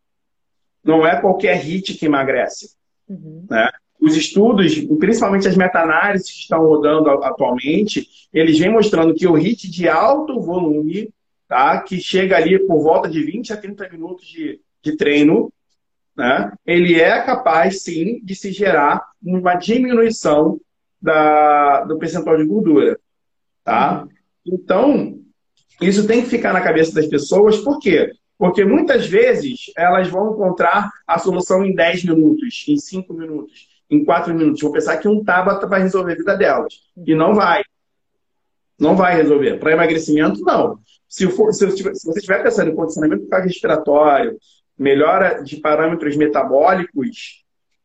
[0.84, 2.72] Não é qualquer HIT que emagrece.
[3.08, 3.46] Uhum.
[3.50, 3.70] Né?
[4.00, 9.70] Os estudos, principalmente as meta-análises que estão rodando atualmente, eles vêm mostrando que o HIT
[9.70, 11.14] de alto volume,
[11.48, 11.82] tá?
[11.82, 15.52] que chega ali por volta de 20 a 30 minutos de, de treino,
[16.18, 16.52] né?
[16.66, 20.60] ele é capaz, sim, de se gerar uma diminuição
[21.02, 23.00] da, do percentual de gordura.
[23.64, 24.06] Tá?
[24.46, 25.20] Então,
[25.82, 28.12] Isso tem que ficar na cabeça das pessoas, por quê?
[28.38, 34.04] Porque muitas vezes elas vão encontrar a solução em 10 minutos, em 5 minutos, em
[34.04, 34.62] 4 minutos.
[34.62, 36.74] Vão pensar que um Tabata vai resolver a vida delas.
[37.06, 37.64] E não vai.
[38.80, 39.58] Não vai resolver.
[39.60, 40.80] Para emagrecimento, não.
[41.08, 44.38] Se, for, se, se, você estiver pensando em condicionamento cardiorrespiratório,
[44.78, 47.41] melhora de parâmetros metabólicos,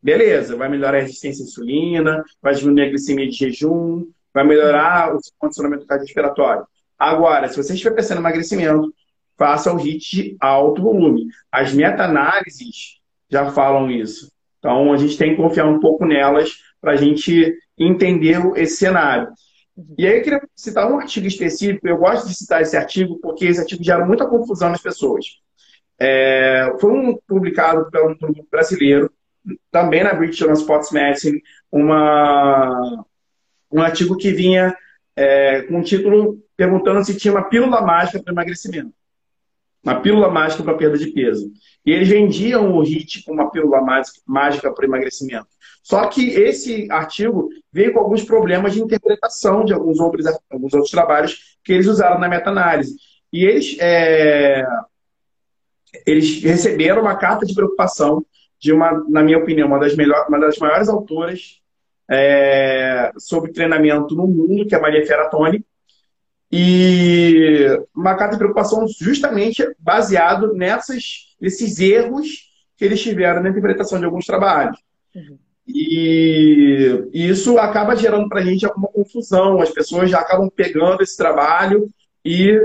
[0.06, 5.12] beleza, vai melhorar a resistência à insulina, vai diminuir a glicemia de jejum, vai melhorar
[5.12, 6.64] o condicionamento cardiorrespiratório.
[6.96, 8.94] Agora, se você estiver pensando em emagrecimento,
[9.36, 11.26] faça o HIT de alto volume.
[11.50, 14.30] As meta-análises já falam isso.
[14.60, 19.28] Então, a gente tem que confiar um pouco nelas para a gente entender esse cenário.
[19.98, 23.44] E aí eu queria citar um artigo específico, eu gosto de citar esse artigo porque
[23.44, 25.26] esse artigo gera muita confusão nas pessoas.
[25.98, 29.10] É, foi um, publicado pelo um grupo brasileiro,
[29.70, 33.04] também na British Journal Sports Medicine, uma,
[33.70, 34.76] um artigo que vinha
[35.14, 38.92] é, com um título perguntando se tinha uma pílula mágica para emagrecimento.
[39.82, 41.52] Uma pílula mágica para perda de peso.
[41.85, 43.80] E eles vendiam o HIT como uma pílula
[44.26, 45.46] mágica para emagrecimento.
[45.82, 50.90] Só que esse artigo veio com alguns problemas de interpretação de alguns outros, alguns outros
[50.90, 52.96] trabalhos que eles usaram na meta-análise.
[53.32, 54.64] E eles, é,
[56.04, 58.24] eles receberam uma carta de preocupação
[58.60, 61.60] de uma, na minha opinião, uma das, melhor, uma das maiores autoras
[62.10, 65.64] é, sobre treinamento no mundo, que é a Maria Ferratoni,
[66.50, 73.98] e uma carta de preocupação justamente baseado nessas, nesses erros que eles tiveram na interpretação
[73.98, 74.78] de alguns trabalhos.
[75.14, 75.38] Uhum.
[75.66, 79.60] E, isso acaba gerando para a gente alguma confusão.
[79.60, 81.90] As pessoas já acabam pegando esse trabalho
[82.24, 82.56] e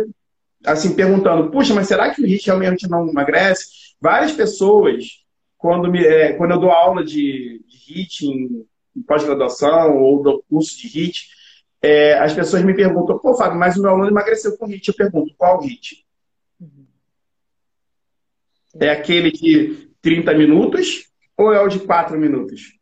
[0.63, 3.65] assim perguntando: puxa, mas será que o HIT realmente não emagrece?
[3.99, 5.20] Várias pessoas,
[5.61, 10.43] quando, me, é, quando eu dou aula de, de HIT em, em pós-graduação ou do
[10.49, 11.29] curso de HIT,
[11.79, 14.87] é, as pessoas me perguntam: pô, Fábio, mas o meu aluno emagreceu com HIT.
[14.87, 16.03] Eu pergunto: qual HIT?
[16.59, 16.87] Uhum.
[18.79, 22.79] É aquele de 30 minutos ou é o de 4 minutos?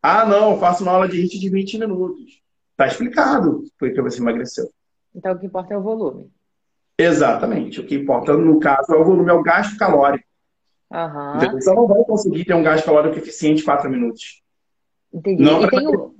[0.00, 2.40] Ah, não, faço uma aula de HIIT de 20 minutos.
[2.76, 4.70] Tá explicado por que você emagreceu.
[5.12, 6.30] Então o que importa é o volume.
[6.96, 7.80] Exatamente.
[7.80, 10.24] O que importa, no caso, é o volume, é o gasto calórico.
[10.90, 11.52] Uhum.
[11.52, 14.42] Você não vai conseguir ter um gasto calórico eficiente em 4 minutos.
[15.12, 15.42] Entendi.
[15.42, 16.14] Não e, tem o,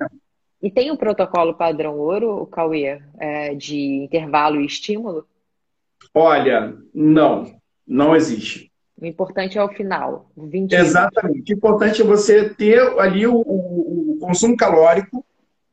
[0.63, 5.27] e tem o protocolo padrão ouro, o Cauê, é, de intervalo e estímulo?
[6.15, 7.55] Olha, não.
[7.87, 8.73] Não existe.
[9.01, 10.31] O importante é o final.
[10.37, 11.53] 20 Exatamente.
[11.53, 15.25] O importante é você ter ali o, o, o consumo calórico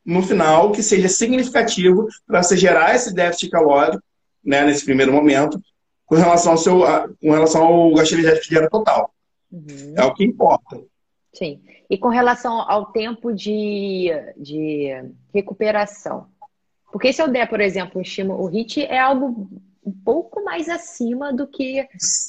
[0.06, 4.03] no final que seja significativo para você gerar esse déficit calórico
[4.43, 5.60] né, nesse primeiro momento
[6.06, 6.80] com relação ao seu
[7.22, 9.13] com relação ao gasto energético que gera total.
[9.52, 9.94] Uhum.
[9.98, 10.82] É o que importa.
[11.34, 11.62] Sim.
[11.89, 14.89] E com relação ao tempo de, de
[15.34, 16.28] recuperação.
[16.92, 19.50] Porque se eu der, por exemplo, um estímulo, o HIT é algo
[19.86, 21.88] um pouco mais acima do que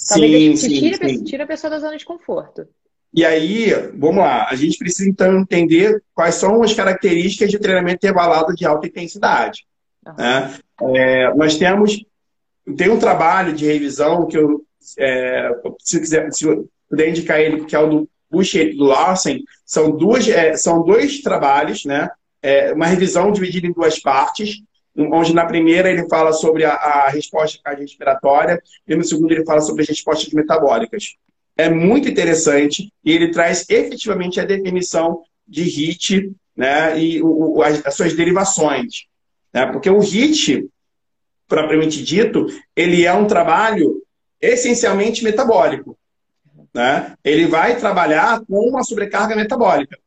[0.09, 1.25] talvez sim, tira, sim.
[1.25, 2.67] tira a pessoa da zona de conforto.
[3.13, 7.97] E aí, vamos lá, a gente precisa então entender quais são as características de treinamento
[7.97, 9.67] intervalado de alta intensidade.
[10.05, 10.15] Uhum.
[10.19, 10.55] Né?
[10.97, 12.05] É, nós temos,
[12.77, 14.65] tem um trabalho de revisão que eu,
[14.99, 16.47] é, se quiser, se
[16.89, 20.83] puder indicar ele, que é o do Bush e do Larsen, são, duas, é, são
[20.83, 22.09] dois trabalhos, né?
[22.43, 24.61] É, uma revisão dividida em duas partes,
[24.97, 29.61] onde na primeira ele fala sobre a, a resposta cardiorrespiratória e no segundo ele fala
[29.61, 31.17] sobre as respostas metabólicas.
[31.57, 37.85] É muito interessante e ele traz efetivamente a definição de HIT né, e o, as,
[37.87, 39.07] as, suas derivações.
[39.53, 39.67] Né?
[39.67, 40.69] Porque o HIT,
[41.49, 44.03] propriamente dito, ele é um trabalho
[44.41, 45.97] essencialmente metabólico.
[46.73, 47.15] Né?
[47.25, 49.99] Ele vai trabalhar com uma sobrecarga metabólica.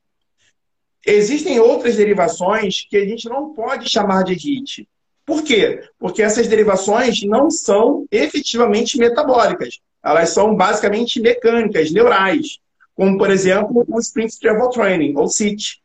[1.05, 4.87] Existem outras derivações que a gente não pode chamar de HIT.
[5.25, 5.81] Por quê?
[5.97, 9.79] Porque essas derivações não são efetivamente metabólicas.
[10.03, 12.59] Elas são basicamente mecânicas, neurais.
[12.93, 15.81] Como, por exemplo, o Sprint Travel Training, ou SIT.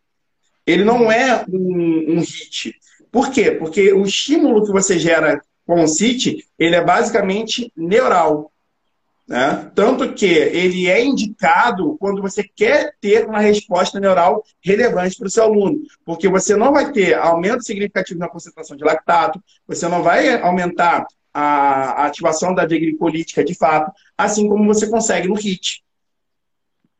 [0.66, 2.74] Ele não é um, um HIT.
[3.12, 3.50] Por quê?
[3.52, 8.50] Porque o estímulo que você gera com o SIT, ele é basicamente neural.
[9.28, 9.70] Né?
[9.74, 15.30] Tanto que ele é indicado quando você quer ter uma resposta neural relevante para o
[15.30, 20.02] seu aluno, porque você não vai ter aumento significativo na concentração de lactato, você não
[20.02, 25.82] vai aumentar a ativação da via glicolítica de fato, assim como você consegue no HIT.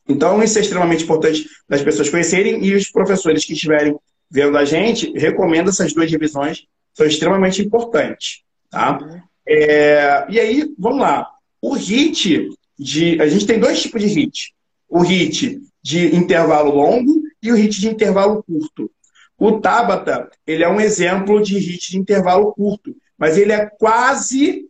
[0.08, 3.96] Então, isso é extremamente importante das pessoas conhecerem e os professores que estiverem
[4.32, 6.64] vendo a gente, recomendo essas duas revisões,
[6.94, 8.42] são extremamente importantes.
[8.70, 8.98] Tá?
[9.46, 11.28] É, e aí, vamos lá.
[11.60, 13.20] O HIT de.
[13.20, 14.54] A gente tem dois tipos de HIT.
[14.88, 18.90] O HIT de intervalo longo e o HIT de intervalo curto.
[19.38, 24.66] O Tabata, ele é um exemplo de HIT de intervalo curto, mas ele é quase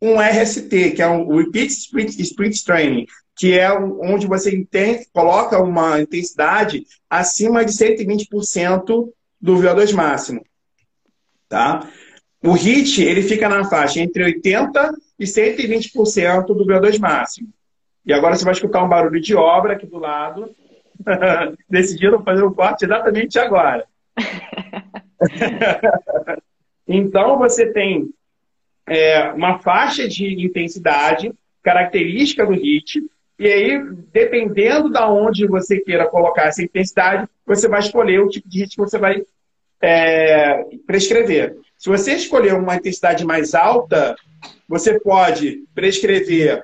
[0.00, 4.66] um RST, que é um Repeat Sprint, Sprint Training, que é onde você
[5.12, 9.08] coloca uma intensidade acima de 120%
[9.40, 10.44] do VO2 máximo.
[11.48, 11.88] Tá?
[12.42, 17.48] O HIT ele fica na faixa entre 80% e 120% do VO2 máximo.
[18.04, 20.50] E agora você vai escutar um barulho de obra aqui do lado.
[21.70, 23.86] Decidiram fazer o um corte exatamente agora.
[26.86, 28.10] então você tem
[28.86, 33.08] é, uma faixa de intensidade característica do HIT,
[33.42, 38.48] e aí, dependendo da onde você queira colocar essa intensidade, você vai escolher o tipo
[38.48, 39.24] de HIT que você vai
[39.80, 41.56] é, prescrever.
[41.76, 44.14] Se você escolher uma intensidade mais alta,
[44.68, 46.62] você pode prescrever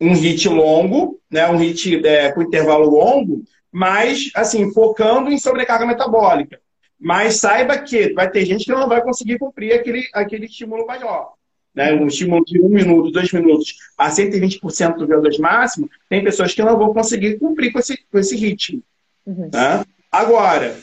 [0.00, 5.84] um hit longo, né, um hit é, com intervalo longo, mas assim, focando em sobrecarga
[5.84, 6.58] metabólica.
[6.98, 11.34] Mas saiba que vai ter gente que não vai conseguir cumprir aquele, aquele estímulo maior.
[11.78, 11.92] Né?
[11.92, 16.60] Um estímulo de um minuto, dois minutos a 120% do VO2 máximo, tem pessoas que
[16.60, 18.82] não vão conseguir cumprir com esse, com esse ritmo.
[19.24, 19.48] Uhum.
[19.54, 19.84] Né?
[20.10, 20.76] Agora,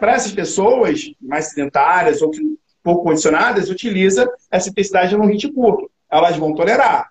[0.00, 2.40] para essas pessoas mais sedentárias ou que,
[2.82, 5.90] pouco condicionadas, utiliza essa intensidade num ritmo curto.
[6.10, 7.10] Elas vão tolerar.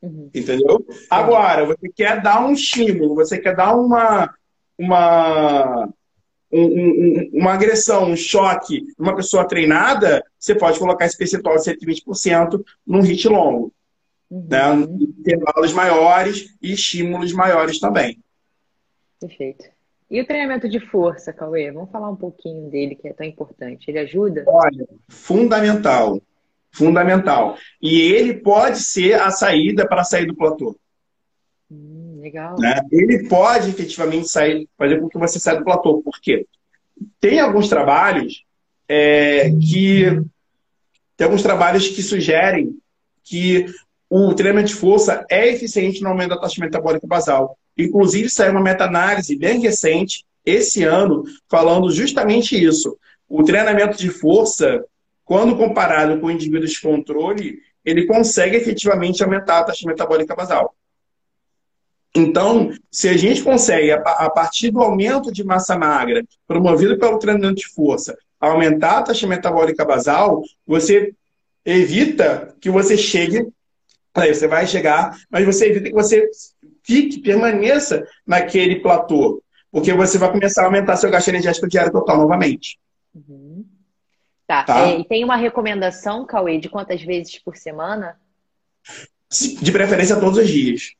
[0.00, 0.30] Uhum.
[0.34, 0.86] Entendeu?
[1.10, 4.34] Agora, você quer dar um estímulo, você quer dar uma,
[4.78, 5.90] uma,
[6.54, 11.62] um, um, uma agressão, um choque uma pessoa treinada, você pode colocar esse percentual de
[11.62, 13.72] 120% num hit longo.
[14.30, 14.46] Uhum.
[14.48, 14.72] Né?
[15.18, 18.22] Intervalos maiores e estímulos maiores também.
[19.20, 19.64] Perfeito.
[20.10, 21.72] E o treinamento de força, Cauê?
[21.72, 23.90] Vamos falar um pouquinho dele, que é tão importante.
[23.90, 24.44] Ele ajuda?
[24.46, 26.20] Olha, fundamental.
[26.70, 27.56] Fundamental.
[27.80, 30.76] E ele pode ser a saída para sair do platô.
[31.70, 32.56] Hum, legal.
[32.58, 32.80] Né?
[32.90, 36.02] Ele pode efetivamente sair, fazer com que você saia do platô.
[36.02, 36.46] Por quê?
[37.20, 38.44] Tem alguns trabalhos
[38.88, 40.20] é, que.
[41.16, 42.76] Tem alguns trabalhos que sugerem
[43.22, 43.66] que
[44.10, 47.56] o treinamento de força é eficiente no aumento da taxa metabólica basal.
[47.78, 52.98] Inclusive, saiu uma meta-análise bem recente, esse ano, falando justamente isso.
[53.28, 54.84] O treinamento de força
[55.24, 60.74] quando comparado com indivíduos de controle, ele consegue efetivamente aumentar a taxa metabólica basal.
[62.14, 67.56] Então, se a gente consegue, a partir do aumento de massa magra, promovido pelo treinamento
[67.56, 71.12] de força, aumentar a taxa metabólica basal, você
[71.64, 73.48] evita que você chegue,
[74.14, 76.28] aí você vai chegar, mas você evita que você
[76.84, 82.18] fique, permaneça naquele platô, porque você vai começar a aumentar seu gasto energético diário total
[82.18, 82.78] novamente.
[83.12, 83.64] Uhum.
[84.46, 84.62] Tá.
[84.62, 84.88] tá?
[84.88, 88.20] É, e tem uma recomendação, Cauê, de quantas vezes por semana?
[89.60, 90.92] De preferência todos os dias.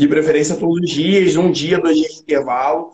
[0.00, 2.92] De preferência todos os dias, um dia, dois dias de intervalo.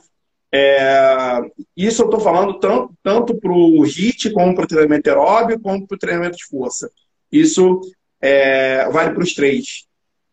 [0.53, 1.39] É...
[1.77, 5.87] Isso eu estou falando tanto, tanto para o HIT, como para o treinamento aeróbio, como
[5.87, 6.91] para o treinamento de força.
[7.31, 7.81] Isso
[8.21, 8.89] é...
[8.91, 9.85] vale para os três.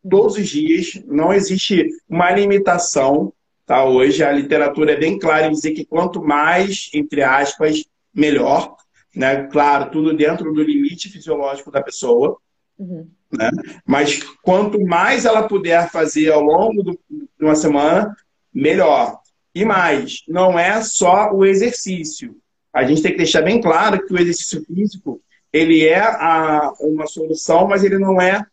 [0.10, 3.32] Todos os dias, não existe uma limitação.
[3.68, 3.86] Tá?
[3.86, 8.76] Hoje a literatura é bem clara em dizer que quanto mais, entre aspas, melhor,
[9.16, 9.44] né?
[9.44, 12.36] Claro, tudo dentro do limite fisiológico da pessoa.
[12.80, 13.08] Uhum.
[13.38, 13.50] Né?
[13.86, 18.16] Mas quanto mais ela puder fazer ao longo do, de uma semana,
[18.54, 19.20] melhor.
[19.56, 22.36] E mais, não é só o exercício.
[22.74, 27.06] A gente tem que deixar bem claro que o exercício físico ele é a, uma
[27.06, 28.44] solução, mas ele não é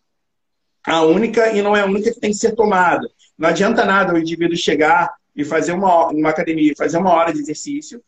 [0.86, 3.08] a única e não é a única que tem que ser tomada.
[3.38, 7.38] Não adianta nada o indivíduo chegar e fazer uma, uma academia, fazer uma hora de
[7.38, 8.02] exercício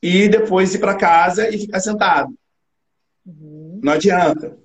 [0.00, 2.32] e depois ir para casa e ficar sentado.
[3.26, 3.80] Uhum.
[3.82, 4.56] Não adianta.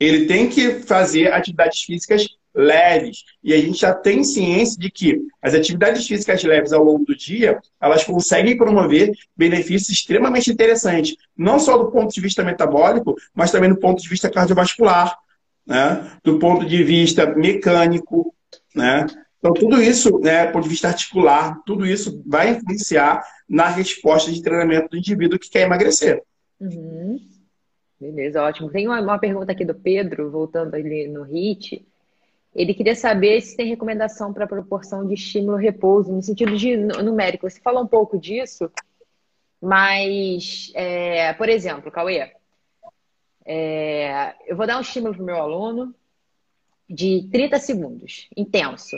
[0.00, 3.24] Ele tem que fazer atividades físicas leves.
[3.44, 7.16] E a gente já tem ciência de que as atividades físicas leves ao longo do
[7.16, 13.52] dia, elas conseguem promover benefícios extremamente interessantes, não só do ponto de vista metabólico, mas
[13.52, 15.16] também do ponto de vista cardiovascular,
[15.66, 16.10] né?
[16.24, 18.34] do ponto de vista mecânico,
[18.74, 19.06] né?
[19.38, 24.30] Então, tudo isso, né, do ponto de vista articular, tudo isso vai influenciar na resposta
[24.30, 26.22] de treinamento do indivíduo que quer emagrecer.
[26.60, 27.18] Uhum.
[28.00, 28.70] Beleza, ótimo.
[28.70, 31.86] Tem uma, uma, pergunta aqui do Pedro, voltando ali no HIT.
[32.54, 37.48] Ele queria saber se tem recomendação para proporção de estímulo-repouso, no sentido de numérico.
[37.48, 38.70] Você falou um pouco disso,
[39.60, 42.32] mas, é, por exemplo, Cauê,
[43.44, 45.94] é, eu vou dar um estímulo para o meu aluno
[46.88, 48.96] de 30 segundos, intenso.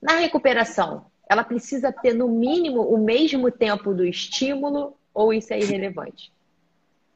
[0.00, 5.58] Na recuperação, ela precisa ter no mínimo o mesmo tempo do estímulo ou isso é
[5.58, 6.30] irrelevante?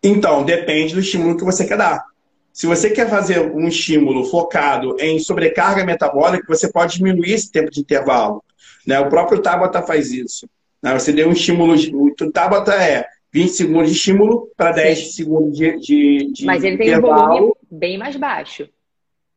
[0.03, 2.05] Então, depende do estímulo que você quer dar.
[2.53, 7.71] Se você quer fazer um estímulo focado em sobrecarga metabólica, você pode diminuir esse tempo
[7.71, 8.45] de intervalo.
[8.87, 8.99] Né?
[9.01, 10.47] O próprio Tabata faz isso.
[10.83, 10.93] Né?
[10.99, 11.75] Você deu um estímulo.
[11.75, 15.13] O Tabata é 20 segundos de estímulo para 10 Sim.
[15.13, 17.15] segundos de, de, de Mas ele tem intervalo.
[17.15, 18.69] um volume bem mais baixo.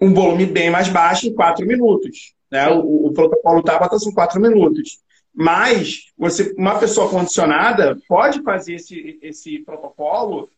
[0.02, 2.36] Um volume bem mais baixo em 4 minutos.
[2.52, 2.68] Né?
[2.70, 5.00] O, o, protocolo Tabata são 4 minutos.
[5.34, 10.50] Mas você, uma pessoa condicionada pode fazer esse, esse protocolo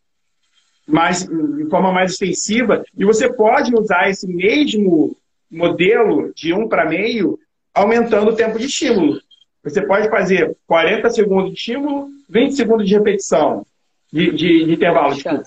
[0.88, 5.14] mais, de forma mais extensiva e você pode usar esse mesmo
[5.50, 7.38] modelo de um para meio
[7.74, 9.20] aumentando o tempo de estímulo.
[9.62, 13.66] Você pode fazer 40 segundos de estímulo, 20 segundos de repetição,
[14.10, 15.44] de, de, de intervalo, desculpa.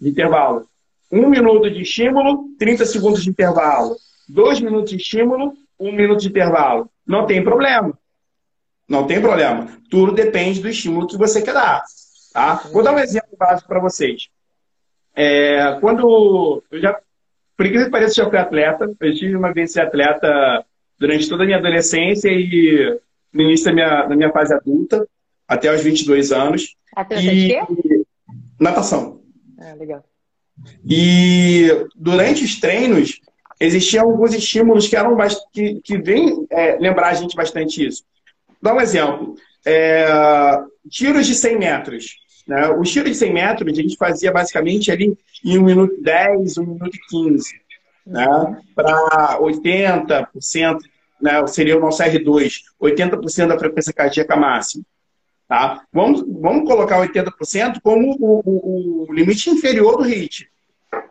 [0.00, 0.66] De intervalo.
[1.12, 3.96] Um minuto de estímulo, 30 segundos de intervalo.
[4.28, 6.90] Dois minutos de estímulo, um minuto de intervalo.
[7.06, 7.96] Não tem problema.
[8.88, 9.68] Não tem problema.
[9.88, 11.84] Tudo depende do estímulo que você quer dar.
[12.32, 12.62] Tá?
[12.72, 14.28] Vou dar um exemplo básico para vocês.
[15.16, 17.00] É, quando eu já,
[17.56, 18.94] por incrível que pareça, já fui atleta.
[19.00, 20.64] Eu tive uma vez ser atleta
[20.98, 23.00] durante toda a minha adolescência e
[23.32, 25.06] no início da minha, da minha fase adulta,
[25.48, 26.76] até os 22 anos.
[26.94, 27.20] Até e...
[27.22, 28.02] de quê?
[28.60, 29.20] Natação.
[29.58, 30.04] Ah, legal.
[30.88, 33.20] E durante os treinos,
[33.58, 35.16] existiam alguns estímulos que eram
[35.52, 38.04] que, que vêm é, lembrar a gente bastante isso.
[38.60, 39.34] Dá um exemplo.
[39.64, 40.06] É,
[40.88, 42.16] tiros de 100 metros.
[42.46, 42.68] Né?
[42.68, 46.62] O tiro de 100 metros a gente fazia basicamente ali em 1 minuto 10, 1
[46.64, 47.60] minuto 15.
[48.06, 48.26] Né?
[48.74, 50.78] Para 80%,
[51.20, 54.84] né, seria o nosso R2, 80% da frequência cardíaca máxima.
[55.48, 55.84] Tá?
[55.92, 60.48] Vamos, vamos colocar 80% como o, o, o, limite inferior do HIT.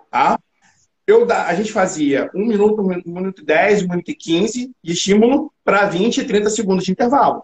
[0.10, 0.39] Tá?
[1.08, 5.86] Eu, a gente fazia 1 minuto, 1 minuto 10, 1 minuto 15 de estímulo para
[5.86, 7.43] 20 e 30 segundos de intervalo.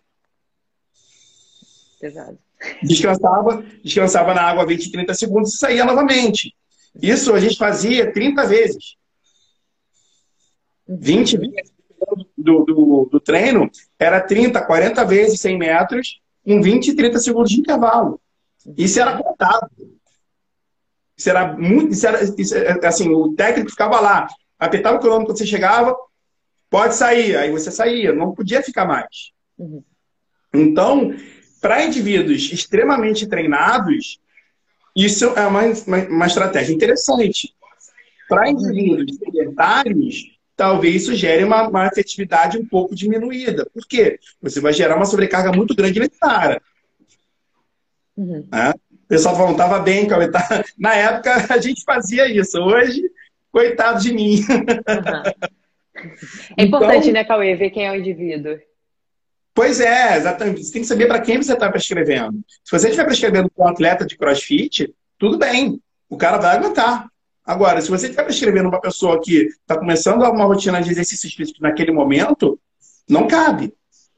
[2.00, 2.40] Pesado.
[2.84, 6.54] Descansava, descansava na água 20 e 30 segundos e saía novamente.
[7.02, 8.96] Isso a gente fazia 30 vezes.
[10.88, 11.72] 20 vezes
[12.38, 17.52] do, do, do, treino era 30, 40 vezes 100 metros, com 20 e 30 segundos
[17.52, 18.20] de intervalo.
[18.78, 19.70] Isso era contado.
[21.18, 21.94] Isso era muito.
[21.94, 24.28] Isso era, isso, assim, o técnico ficava lá,
[24.60, 25.96] apertava o cronômetro quando você chegava,
[26.70, 29.32] pode sair, aí você saía, não podia ficar mais.
[29.58, 29.84] Uhum.
[30.54, 31.14] Então,
[31.62, 34.20] para indivíduos extremamente treinados,
[34.96, 37.54] isso é uma, uma, uma estratégia interessante.
[38.28, 43.66] Para indivíduos sedentários, talvez isso gere uma, uma efetividade um pouco diminuída.
[43.74, 44.20] Por quê?
[44.42, 46.62] Você vai gerar uma sobrecarga muito grande nesse cara.
[48.18, 48.48] Uhum.
[48.52, 48.74] Né?
[48.92, 50.08] O pessoal falando, estava bem.
[50.08, 50.64] Tá...
[50.78, 52.60] Na época a gente fazia isso.
[52.60, 53.02] Hoje,
[53.52, 54.40] coitado de mim.
[54.40, 55.52] Uhum.
[56.58, 58.58] É importante, então, né, Cauê, ver quem é o indivíduo.
[59.54, 60.64] Pois é, exatamente.
[60.64, 62.40] Você tem que saber para quem você está prescrevendo.
[62.64, 65.82] Se você estiver prescrevendo para um atleta de crossfit, tudo bem.
[66.10, 67.08] O cara vai aguentar.
[67.46, 71.62] Agora, se você estiver prescrevendo uma pessoa que está começando uma rotina de exercícios físicos
[71.62, 72.60] naquele momento,
[73.10, 73.74] não cabe.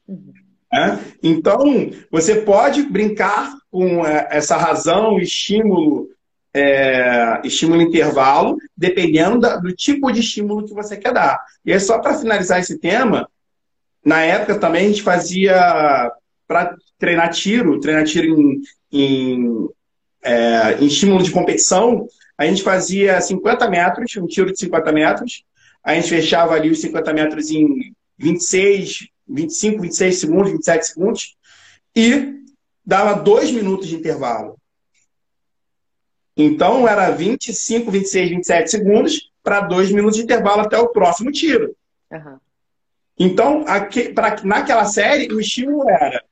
[0.06, 0.32] Uhum.
[0.72, 0.98] É?
[1.22, 6.08] Então, você pode brincar com é, essa razão, estímulo,
[6.52, 11.40] é, estímulo intervalo, dependendo da, do tipo de estímulo que você quer dar.
[11.64, 13.28] E é só para finalizar esse tema,
[14.04, 16.12] na época também a gente fazia
[16.46, 18.60] para treinar tiro, treinar tiro em,
[18.92, 19.68] em,
[20.22, 25.44] é, em estímulo de competição, a gente fazia 50 metros, um tiro de 50 metros.
[25.82, 31.36] A gente fechava ali os 50 metros em 26, 25, 26 segundos, 27 segundos.
[31.94, 32.40] E
[32.84, 34.58] dava dois minutos de intervalo.
[36.36, 41.76] Então, era 25, 26, 27 segundos para dois minutos de intervalo até o próximo tiro.
[42.10, 42.38] Uhum.
[43.18, 46.22] Então, aqui, pra, naquela série, o estímulo era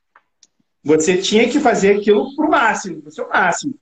[0.83, 3.73] você tinha que fazer aquilo para o máximo, para o seu máximo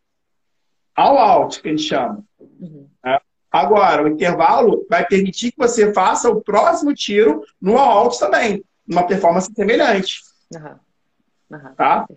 [0.95, 2.23] all out, que a gente chama.
[2.39, 2.87] Uhum.
[3.05, 3.19] É.
[3.51, 8.63] Agora, o intervalo vai permitir que você faça o próximo tiro no all out também,
[8.87, 10.21] numa performance semelhante.
[10.53, 10.75] Uhum.
[11.51, 11.73] Uhum.
[11.75, 12.07] Tá?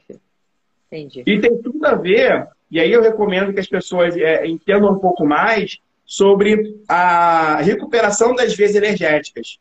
[0.91, 1.25] Entendi.
[1.27, 4.99] E tem tudo a ver, e aí eu recomendo que as pessoas é, entendam um
[4.99, 9.59] pouco mais sobre a recuperação das vias energéticas,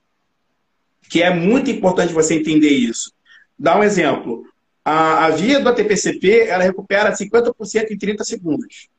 [1.09, 3.11] que é muito importante você entender isso.
[3.57, 4.45] Dá um exemplo.
[4.83, 8.89] A, a via do ATPCP, ela recupera 50% em 30 segundos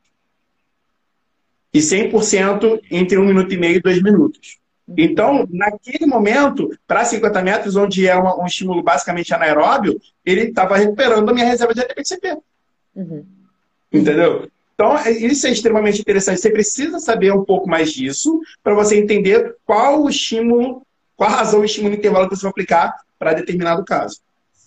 [1.75, 4.59] e 100% entre um minuto e meio e dois minutos.
[4.96, 10.77] Então, naquele momento, para 50 metros, onde é uma, um estímulo basicamente anaeróbio, ele estava
[10.77, 12.37] recuperando a minha reserva de ATP-CP.
[12.94, 13.25] Uhum.
[13.92, 14.48] Entendeu?
[14.75, 16.40] Então, é, isso é extremamente interessante.
[16.40, 20.83] Você precisa saber um pouco mais disso para você entender qual o estímulo,
[21.17, 24.21] qual a razão estímulo intervalo que você vai aplicar para determinado caso.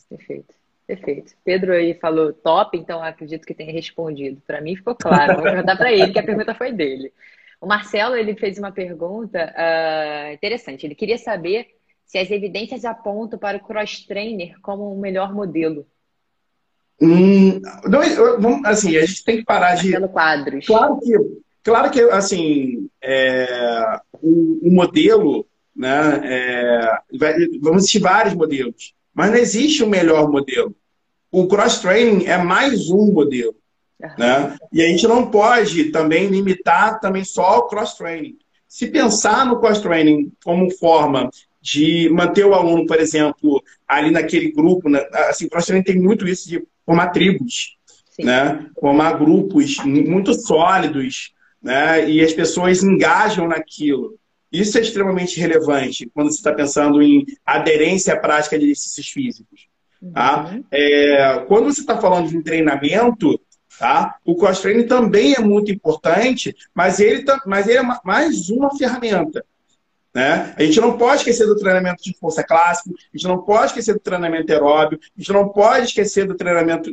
[0.09, 0.55] Perfeito.
[0.85, 1.33] Perfeito.
[1.43, 4.41] Pedro aí falou top, então acredito que tenha respondido.
[4.47, 5.33] Para mim ficou claro.
[5.33, 7.11] Vou perguntar para ele, que a pergunta foi dele.
[7.59, 10.85] O Marcelo ele fez uma pergunta uh, interessante.
[10.85, 11.67] Ele queria saber
[12.05, 15.85] se as evidências apontam para o cross trainer como o melhor modelo.
[17.01, 19.91] Hum, não, assim, a gente tem que parar de.
[19.91, 20.65] Pelo quadros.
[20.65, 21.13] Claro que,
[21.63, 25.45] claro que assim, é, o, o, modelo,
[25.77, 26.21] né?
[26.23, 30.75] É, vai, vamos existir vários modelos, mas não existe um melhor modelo.
[31.31, 33.55] O cross-training é mais um modelo.
[34.17, 34.57] Né?
[34.71, 38.37] E a gente não pode também limitar também só o cross-training.
[38.67, 41.29] Se pensar no cross-training como forma
[41.61, 45.05] de manter o aluno, por exemplo, ali naquele grupo, né?
[45.29, 47.77] assim, cross-training tem muito isso de formar tribos,
[48.19, 48.67] né?
[48.79, 52.09] formar grupos muito sólidos, né?
[52.09, 54.17] e as pessoas engajam naquilo.
[54.51, 59.67] Isso é extremamente relevante quando você está pensando em aderência à prática de exercícios físicos.
[60.13, 60.51] Tá?
[60.51, 60.63] Uhum.
[60.71, 63.39] É, quando você está falando de um treinamento,
[63.77, 64.15] Tá?
[64.25, 69.45] O cross-training também é muito importante, mas ele, tá, mas ele é mais uma ferramenta.
[70.13, 70.51] Né?
[70.57, 73.93] A gente não pode esquecer do treinamento de força clássico, a gente não pode esquecer
[73.93, 76.91] do treinamento aeróbio, a gente não pode esquecer do treinamento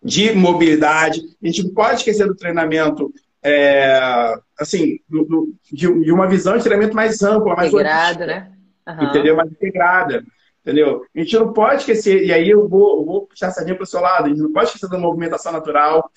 [0.00, 3.12] de mobilidade, a gente não pode esquecer do treinamento
[3.48, 8.52] é, assim, do, do, de, de, uma visão de treinamento mais ampla, mais integrada, né?
[8.88, 9.04] Uhum.
[9.04, 9.36] Entendeu?
[9.36, 10.24] Mais integrada.
[10.62, 11.02] Entendeu?
[11.14, 13.84] A gente não pode esquecer, e aí eu vou, eu vou puxar a sardinha para
[13.84, 16.10] o seu lado, a gente não pode esquecer da movimentação natural,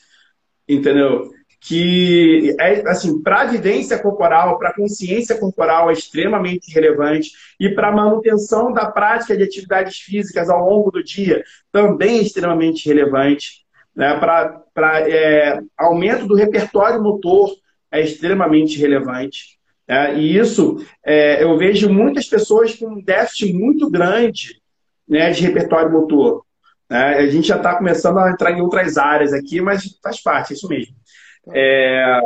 [0.67, 1.29] entendeu?
[1.61, 7.69] Que, é, assim, para a vivência corporal, para a consciência corporal é extremamente relevante e
[7.69, 12.87] para a manutenção da prática de atividades físicas ao longo do dia também é extremamente
[12.87, 13.67] relevante.
[13.99, 14.17] Né?
[14.17, 17.53] Para é, aumento do repertório motor
[17.91, 19.59] é extremamente relevante.
[19.85, 24.61] É, e isso, é, eu vejo muitas pessoas com um déficit muito grande
[25.05, 26.45] né, de repertório motor.
[26.89, 27.15] Né?
[27.17, 30.55] A gente já está começando a entrar em outras áreas aqui, mas faz parte, é
[30.55, 30.95] isso mesmo.
[31.53, 32.21] É,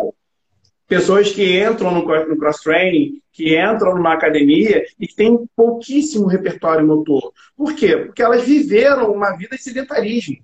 [0.88, 6.86] pessoas que entram no, no cross-training, que entram numa academia e que têm pouquíssimo repertório
[6.86, 7.34] motor.
[7.57, 7.97] Por quê?
[7.97, 10.38] Porque elas viveram uma vida de sedentarismo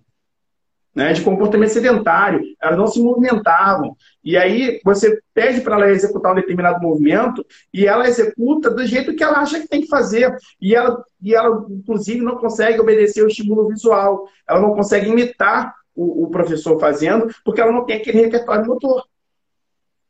[1.00, 3.96] né, de comportamento sedentário, elas não se movimentavam.
[4.22, 9.16] E aí você pede para ela executar um determinado movimento e ela executa do jeito
[9.16, 10.36] que ela acha que tem que fazer.
[10.60, 15.74] E ela, e ela inclusive, não consegue obedecer o estímulo visual, ela não consegue imitar
[15.96, 19.06] o, o professor fazendo, porque ela não tem aquele repertório motor.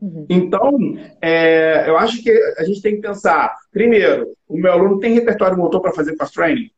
[0.01, 0.25] Uhum.
[0.27, 0.75] Então,
[1.21, 5.55] é, eu acho que a gente tem que pensar, primeiro, o meu aluno tem repertório
[5.55, 6.71] motor para fazer cross-training?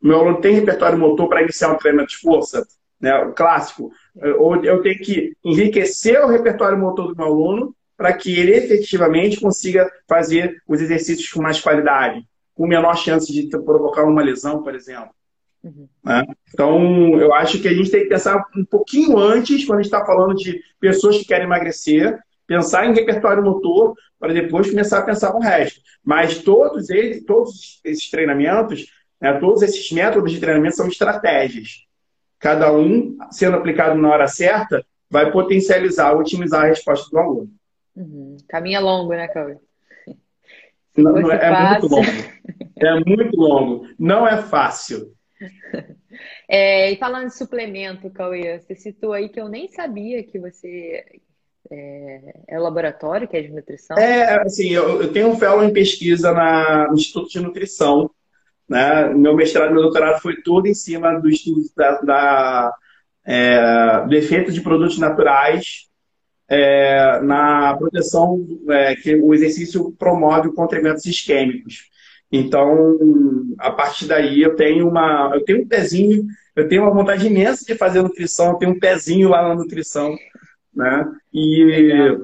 [0.00, 2.64] O meu aluno tem repertório motor para iniciar um treinamento de força?
[3.00, 3.90] Né, o clássico,
[4.38, 9.40] ou eu tenho que enriquecer o repertório motor do meu aluno para que ele efetivamente
[9.40, 12.22] consiga fazer os exercícios com mais qualidade,
[12.54, 15.10] com menor chance de provocar uma lesão, por exemplo.
[15.62, 15.88] Uhum.
[16.04, 16.22] Né?
[16.52, 19.92] Então, eu acho que a gente tem que pensar um pouquinho antes, quando a gente
[19.92, 25.02] está falando de pessoas que querem emagrecer, pensar em repertório motor para depois começar a
[25.02, 25.80] pensar no resto.
[26.04, 28.86] Mas todos eles, todos esses treinamentos,
[29.20, 31.85] né, todos esses métodos de treinamento são estratégias
[32.38, 37.50] cada um, sendo aplicado na hora certa, vai potencializar, otimizar a resposta do aluno.
[37.94, 38.36] Uhum.
[38.48, 39.56] Caminho é longo, né, Cauê?
[40.96, 42.06] Não, não é, é muito longo.
[42.76, 43.88] É muito longo.
[43.98, 45.12] Não é fácil.
[46.48, 51.04] É, e falando de suplemento, Cauê, você citou aí que eu nem sabia que você
[51.70, 53.98] é, é laboratório, que é de nutrição.
[53.98, 58.10] É, assim, eu, eu tenho um fellow em pesquisa na, no Instituto de Nutrição,
[58.68, 59.12] né?
[59.14, 62.74] Meu mestrado meu doutorado foi todo em cima do estudo da, da
[63.24, 65.86] é, do efeito de produtos naturais
[66.48, 71.90] é, na proteção é, que o exercício promove contra eventos isquêmicos.
[72.30, 72.98] Então,
[73.58, 77.64] a partir daí, eu tenho uma, eu tenho um pezinho, eu tenho uma vontade imensa
[77.64, 80.16] de fazer nutrição, eu tenho um pezinho lá na nutrição,
[80.74, 81.04] né?
[81.32, 82.18] E,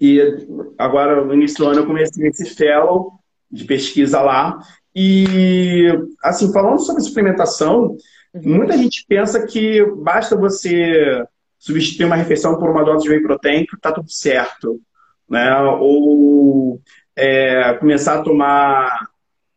[0.00, 0.20] e
[0.78, 3.12] agora, no início do ano, eu comecei esse fellow
[3.50, 4.58] de pesquisa lá,
[4.94, 5.86] e,
[6.22, 7.96] assim, falando sobre suplementação,
[8.34, 8.42] uhum.
[8.42, 11.24] muita gente pensa que basta você
[11.58, 14.80] substituir uma refeição por uma dose de whey protein que tá tudo certo,
[15.28, 15.54] né?
[15.78, 16.80] Ou
[17.14, 19.08] é, começar a tomar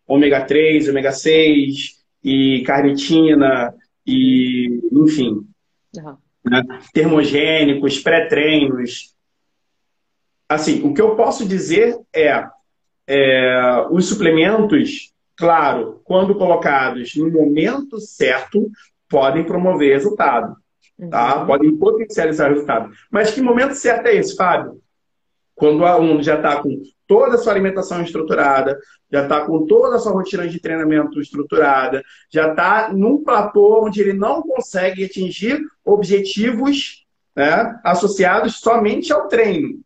[0.05, 3.73] ômega 3, ômega 6 e carnitina
[4.05, 5.47] e, enfim,
[5.97, 6.17] uhum.
[6.45, 6.61] né?
[6.93, 9.15] termogênicos, pré-treinos.
[10.47, 12.45] Assim, o que eu posso dizer é,
[13.07, 18.69] é os suplementos claro, quando colocados no momento certo,
[19.09, 20.55] podem promover resultado.
[21.09, 21.41] Tá?
[21.41, 21.47] Uhum.
[21.47, 22.91] Podem potencializar resultado.
[23.11, 24.81] Mas que momento certo é esse, Fábio?
[25.55, 28.79] Quando o aluno já está com toda a sua alimentação estruturada,
[29.11, 34.01] já está com toda a sua rotina de treinamento estruturada, já está num platô onde
[34.01, 37.05] ele não consegue atingir objetivos
[37.35, 39.79] né, associados somente ao treino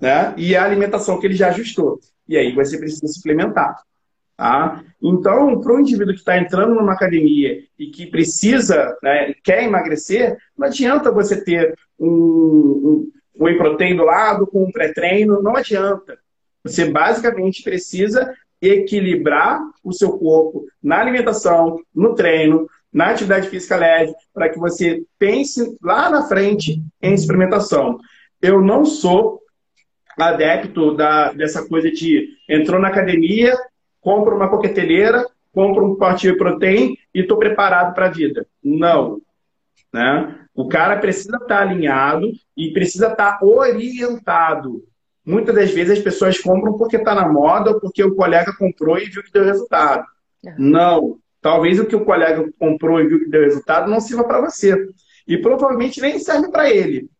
[0.00, 1.98] né, e à alimentação que ele já ajustou.
[2.28, 3.76] E aí você precisa suplementar.
[4.36, 4.84] Tá?
[5.02, 10.36] Então, para o indivíduo que está entrando numa academia e que precisa, né, quer emagrecer,
[10.56, 16.18] não adianta você ter um, um, whey protein do lado com um pré-treino, não adianta.
[16.62, 24.12] Você basicamente precisa equilibrar o seu corpo na alimentação, no treino, na atividade física leve,
[24.34, 27.98] para que você pense lá na frente em suplementação.
[28.40, 29.40] Eu não sou
[30.18, 33.54] adepto da, dessa coisa de entrou na academia,
[34.06, 38.46] compra uma coqueteleira, compra um pote de proteína e estou preparado para a vida.
[38.62, 39.20] Não.
[39.92, 40.46] Né?
[40.54, 44.84] O cara precisa estar tá alinhado e precisa estar tá orientado.
[45.24, 48.96] Muitas das vezes as pessoas compram porque está na moda ou porque o colega comprou
[48.96, 50.06] e viu que deu resultado.
[50.44, 50.54] Uhum.
[50.56, 51.18] Não.
[51.42, 54.88] Talvez o que o colega comprou e viu que deu resultado não sirva para você.
[55.26, 57.10] E provavelmente nem serve para ele.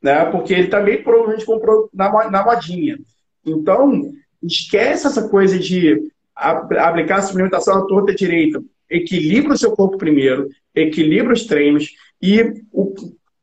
[0.00, 0.24] Né?
[0.30, 2.96] Porque ele também provavelmente comprou na, na modinha.
[3.44, 4.10] Então,
[4.46, 8.62] esquece essa coisa de aplicar a suplementação à torta direita.
[8.88, 11.92] Equilibra o seu corpo primeiro, equilibra os treinos
[12.22, 12.62] e,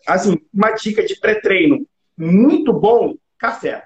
[0.08, 1.86] assim, uma dica de pré-treino
[2.18, 3.84] muito bom, café.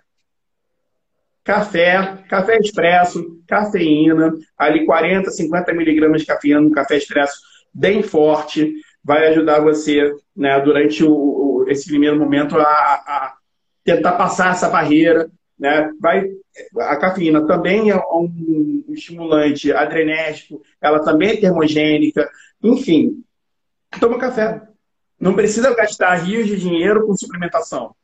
[1.44, 7.40] Café, café expresso, cafeína, ali 40, 50 miligramas de cafeína no café expresso
[7.74, 13.34] bem forte, vai ajudar você, né, durante o, esse primeiro momento a, a
[13.84, 15.30] tentar passar essa barreira
[15.60, 15.92] né?
[16.00, 16.30] Vai,
[16.80, 22.30] a cafeína também é um, estimulante adrenérgico, ela também é termogênica,
[22.64, 23.24] enfim.
[24.00, 24.62] Toma café.
[25.20, 27.96] Não precisa gastar rios de dinheiro com suplementação.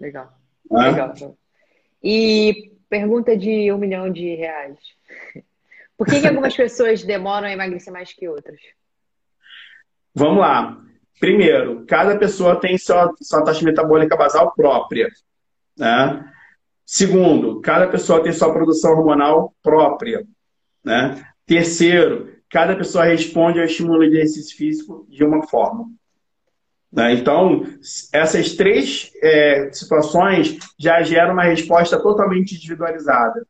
[0.00, 0.32] Legal.
[0.70, 0.90] É?
[0.90, 1.14] Legal.
[2.02, 4.78] E pergunta de um milhão de reais.
[5.96, 8.58] Por que, que algumas pessoas demoram a emagrecer mais que outras?
[10.14, 10.80] Vamos lá.
[11.18, 15.08] Primeiro, cada pessoa tem sua, sua taxa metabólica basal própria.
[15.76, 16.32] Né?
[16.86, 20.24] Segundo, cada pessoa tem sua produção hormonal própria.
[20.84, 21.20] Né?
[21.44, 25.86] Terceiro, cada pessoa responde ao estímulo de exercício físico de uma forma.
[26.92, 27.14] Né?
[27.14, 27.64] Então,
[28.12, 33.44] essas três é, situações já geram uma resposta totalmente individualizada.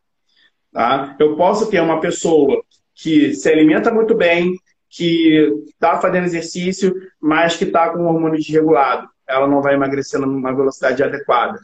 [0.72, 1.14] Tá?
[1.18, 2.62] Eu posso ter uma pessoa
[2.94, 4.58] que se alimenta muito bem,
[4.88, 9.06] que está fazendo exercício, mas que está com o hormônio desregulado.
[9.28, 11.60] Ela não vai emagrecer numa velocidade adequada.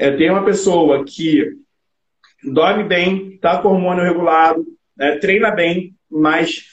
[0.00, 1.58] É, tem uma pessoa que
[2.42, 4.64] dorme bem, está com hormônio regulado,
[4.96, 6.64] né, treina bem, mas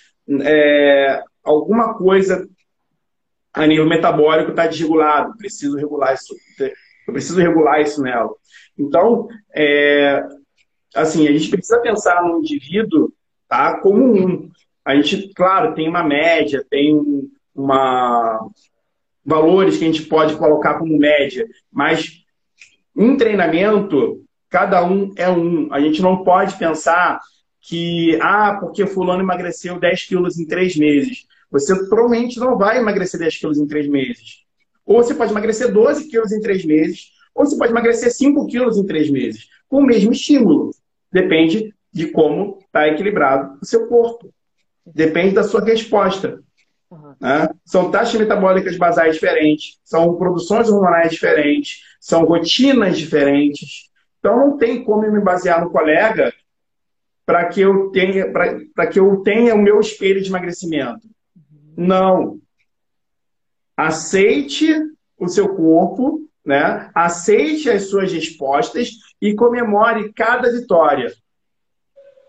[0.44, 2.48] é, alguma coisa
[3.54, 6.34] a nível metabólico está desregulado, preciso regular isso,
[7.06, 8.30] eu preciso regular isso nela.
[8.80, 10.26] Então, é,
[10.96, 13.12] assim, a gente precisa pensar no indivíduo
[13.46, 14.50] tá, como um.
[14.86, 16.98] A gente, claro, tem uma média, tem
[17.54, 18.40] uma
[19.26, 22.26] valores que a gente pode colocar como média, mas
[22.98, 25.72] em treinamento, cada um é um.
[25.72, 27.20] A gente não pode pensar
[27.62, 31.26] que, ah, porque fulano emagreceu 10 quilos em três meses.
[31.52, 34.44] Você provavelmente não vai emagrecer 10 quilos em três meses.
[34.86, 38.78] Ou você pode emagrecer 12 quilos em três meses, ou você pode emagrecer 5 quilos
[38.78, 40.72] em três meses, com o mesmo estímulo.
[41.12, 44.34] Depende de como está equilibrado o seu corpo.
[44.86, 46.42] Depende da sua resposta.
[46.90, 47.16] Uhum.
[47.20, 47.50] Né?
[47.66, 53.90] São taxas metabólicas basais diferentes, são produções hormonais diferentes, são rotinas diferentes.
[54.20, 56.34] Então não tem como eu me basear no colega
[57.26, 61.08] para que eu tenha para que eu tenha o meu espelho de emagrecimento.
[61.36, 61.74] Uhum.
[61.76, 62.40] Não.
[63.76, 64.74] Aceite
[65.20, 66.90] o seu corpo, né?
[66.96, 71.14] Aceite as suas respostas e comemore cada vitória.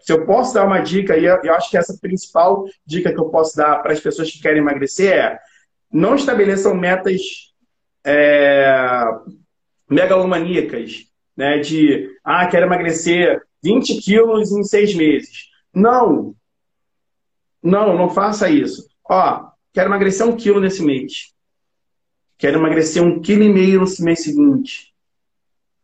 [0.00, 3.28] Se eu posso dar uma dica, e eu acho que essa principal dica que eu
[3.28, 5.38] posso dar para as pessoas que querem emagrecer é
[5.90, 7.20] não estabeleçam metas
[8.04, 9.02] é,
[9.88, 11.58] megalomaníacas, né?
[11.58, 15.48] De, ah, quero emagrecer 20 quilos em seis meses.
[15.74, 16.34] Não!
[17.62, 18.88] Não, não faça isso.
[19.08, 21.32] Ó, quero emagrecer um quilo nesse mês.
[22.36, 24.94] Quero emagrecer um quilo e meio no mês seguinte.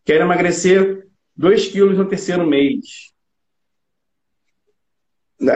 [0.05, 3.13] Quero emagrecer dois quilos no terceiro mês.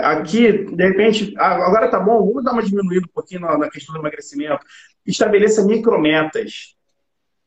[0.02, 4.00] Aqui, de repente, agora tá bom, vamos dar uma diminuída um pouquinho na questão do
[4.00, 4.64] emagrecimento.
[5.06, 6.76] Estabeleça micrometas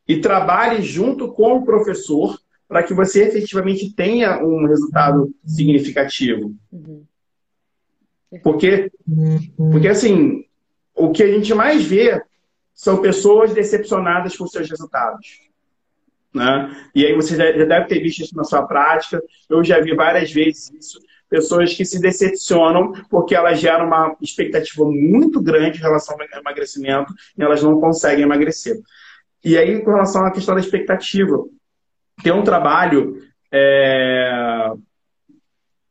[0.08, 6.56] e trabalhe junto com o professor para que você efetivamente tenha um resultado significativo.
[6.72, 7.04] Uhum.
[8.42, 8.90] Porque,
[9.58, 10.46] porque, assim,
[10.96, 12.22] o que a gente mais vê
[12.74, 15.42] são pessoas decepcionadas com seus resultados.
[16.34, 16.90] Né?
[16.96, 19.22] E aí você já deve ter visto isso na sua prática.
[19.50, 20.98] Eu já vi várias vezes isso
[21.32, 27.14] pessoas que se decepcionam porque elas geram uma expectativa muito grande em relação ao emagrecimento
[27.38, 28.76] e elas não conseguem emagrecer.
[29.44, 31.42] E aí, com relação à questão da expectativa,
[32.22, 33.18] tem um trabalho
[33.50, 34.74] é,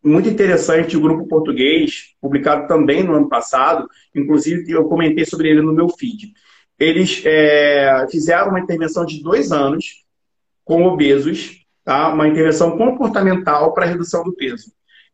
[0.04, 5.62] muito interessante o grupo português, publicado também no ano passado, inclusive eu comentei sobre ele
[5.62, 6.34] no meu feed.
[6.78, 10.04] Eles é, fizeram uma intervenção de dois anos
[10.66, 12.12] com obesos, tá?
[12.12, 14.70] uma intervenção comportamental para redução do peso.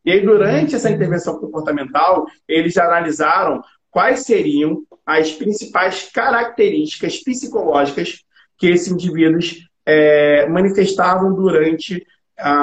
[0.07, 8.23] E aí, durante essa intervenção comportamental, eles analisaram quais seriam as principais características psicológicas
[8.57, 12.07] que esses indivíduos é, manifestavam durante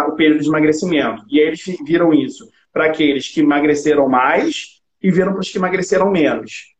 [0.07, 1.25] o período de emagrecimento.
[1.29, 5.57] E aí eles viram isso para aqueles que emagreceram mais e viram para os que
[5.57, 6.73] emagreceram menos.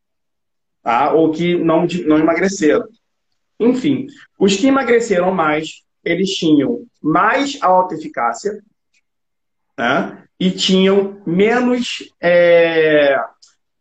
[0.81, 1.11] Tá?
[1.11, 2.87] Ou que não, não emagreceram.
[3.59, 4.07] Enfim,
[4.39, 8.61] os que emagreceram mais, eles tinham mais alta eficácia
[9.77, 10.23] né?
[10.39, 13.15] E tinham menos, é,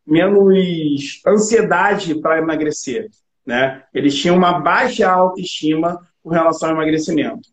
[0.06, 3.08] menos ansiedade para emagrecer.
[3.44, 3.82] Né?
[3.92, 7.50] Eles tinham uma baixa autoestima com relação ao emagrecimento.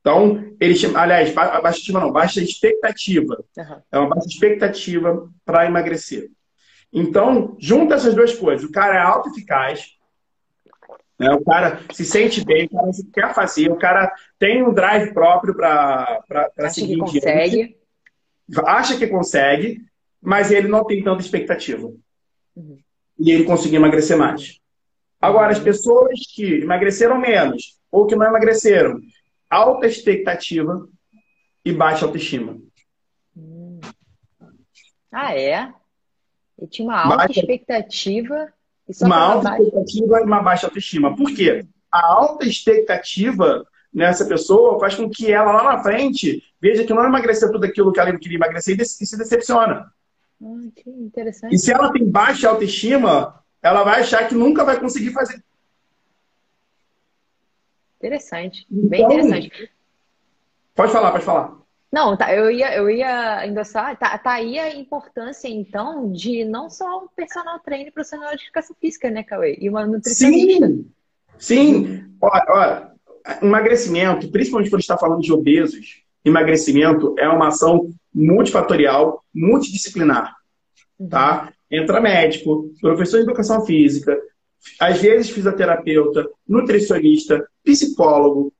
[0.00, 3.42] Então, eles, aliás, baixa estima não, baixa expectativa.
[3.56, 3.82] Uhum.
[3.90, 6.30] É uma baixa expectativa para emagrecer.
[6.92, 8.64] Então, junta essas duas coisas.
[8.64, 9.96] O cara é auto-eficaz,
[11.18, 11.30] né?
[11.32, 15.54] o cara se sente bem, o cara quer fazer, o cara tem um drive próprio
[15.54, 16.22] para
[16.70, 17.75] seguir que consegue.
[18.64, 19.80] Acha que consegue,
[20.20, 21.92] mas ele não tem tanta expectativa.
[22.54, 22.78] Uhum.
[23.18, 24.60] E ele conseguiu emagrecer mais.
[25.20, 29.00] Agora, as pessoas que emagreceram menos ou que não emagreceram,
[29.48, 30.86] alta expectativa
[31.64, 32.58] e baixa autoestima.
[33.36, 33.80] Hum.
[35.10, 35.72] Ah, é?
[36.58, 37.40] Eu tinha uma alta baixa...
[37.40, 38.52] expectativa
[38.88, 39.62] e só Uma alta baixa...
[39.62, 41.16] expectativa e uma baixa autoestima.
[41.16, 41.66] Por quê?
[41.90, 47.04] A alta expectativa nessa pessoa faz com que ela lá na frente veja que não
[47.04, 49.92] emagreceu tudo aquilo que ela queria emagrecer e se decepciona.
[50.42, 51.54] Ah, que interessante.
[51.54, 55.42] E se ela tem baixa autoestima, ela vai achar que nunca vai conseguir fazer.
[57.98, 58.66] Interessante.
[58.68, 59.70] Bem então, interessante.
[60.74, 61.56] Pode falar, pode falar.
[61.90, 63.96] Não, tá, eu ia, eu ia endossar.
[63.96, 68.76] Tá, tá aí a importância, então, de não só um personal trainer profissional de educação
[68.78, 69.56] física, né, Cauê?
[69.58, 70.66] E uma nutricionista.
[70.66, 70.92] Sim,
[71.38, 72.04] sim.
[72.20, 72.92] Olha, olha,
[73.40, 80.34] emagrecimento, principalmente quando está falando de obesos, emagrecimento é uma ação multifatorial, multidisciplinar.
[81.08, 81.52] Tá?
[81.70, 84.18] Entra médico, professor de educação física,
[84.80, 88.52] às vezes fisioterapeuta, nutricionista, psicólogo.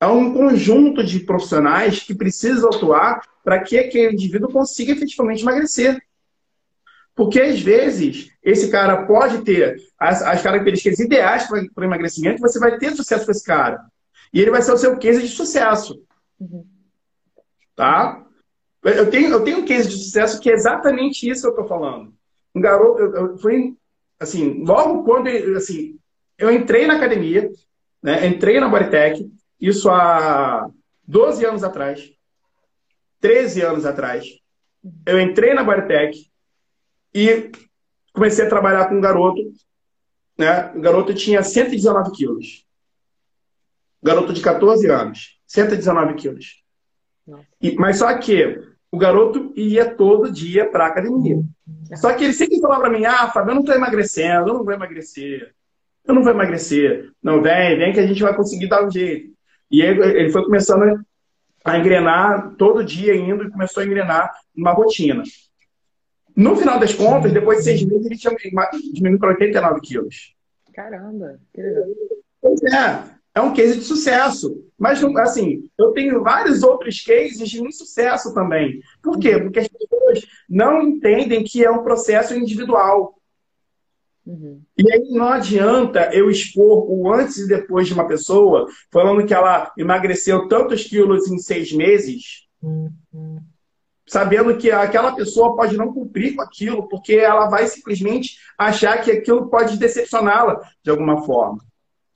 [0.00, 6.00] É um conjunto de profissionais que precisam atuar para que aquele indivíduo consiga efetivamente emagrecer.
[7.14, 12.60] Porque às vezes esse cara pode ter as, as características ideais para o emagrecimento, você
[12.60, 13.80] vai ter sucesso com esse cara.
[14.32, 16.00] E ele vai ser o seu case de sucesso.
[16.38, 16.64] Uhum.
[17.78, 18.26] Tá?
[18.82, 21.68] Eu tenho, eu tenho um case de sucesso que é exatamente isso que eu estou
[21.68, 22.12] falando.
[22.52, 23.76] Um garoto, eu, eu fui
[24.18, 25.96] assim, logo quando assim,
[26.36, 27.48] eu entrei na academia,
[28.02, 30.68] né, entrei na Bodytech, isso há
[31.06, 32.12] 12 anos atrás,
[33.20, 34.26] 13 anos atrás,
[35.06, 36.18] eu entrei na Bodytech
[37.14, 37.52] e
[38.12, 39.40] comecei a trabalhar com um garoto,
[40.36, 42.66] né, o garoto tinha 119 quilos.
[44.02, 46.66] Garoto de 14 anos, 119 quilos.
[47.60, 48.60] E, mas só que
[48.90, 51.42] o garoto ia todo dia para a academia.
[51.96, 54.64] Só que ele sempre falava para mim: Ah, Fábio, eu não estou emagrecendo, eu não
[54.64, 55.54] vou emagrecer.
[56.06, 57.10] Eu não vou emagrecer.
[57.22, 59.30] Não, vem, vem que a gente vai conseguir dar um jeito.
[59.70, 61.04] E ele, ele foi começando
[61.62, 65.22] a engrenar todo dia indo e começou a engrenar uma rotina.
[66.34, 68.34] No final das contas, depois de seis meses, ele tinha
[68.94, 70.34] diminuído para 89 quilos.
[70.72, 71.84] Caramba, que legal.
[72.40, 74.64] Pois é é um case de sucesso.
[74.76, 78.80] Mas, assim, eu tenho vários outros cases de insucesso também.
[79.02, 79.38] Por quê?
[79.38, 83.14] Porque as pessoas não entendem que é um processo individual.
[84.26, 84.60] Uhum.
[84.76, 89.32] E aí não adianta eu expor o antes e depois de uma pessoa, falando que
[89.32, 93.40] ela emagreceu tantos quilos em seis meses, uhum.
[94.06, 99.10] sabendo que aquela pessoa pode não cumprir com aquilo, porque ela vai simplesmente achar que
[99.10, 101.67] aquilo pode decepcioná-la de alguma forma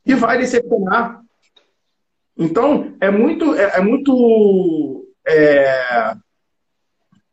[0.04, 1.20] e vai decepcionar.
[2.36, 3.54] Então, é muito.
[3.54, 6.14] É, é muito é,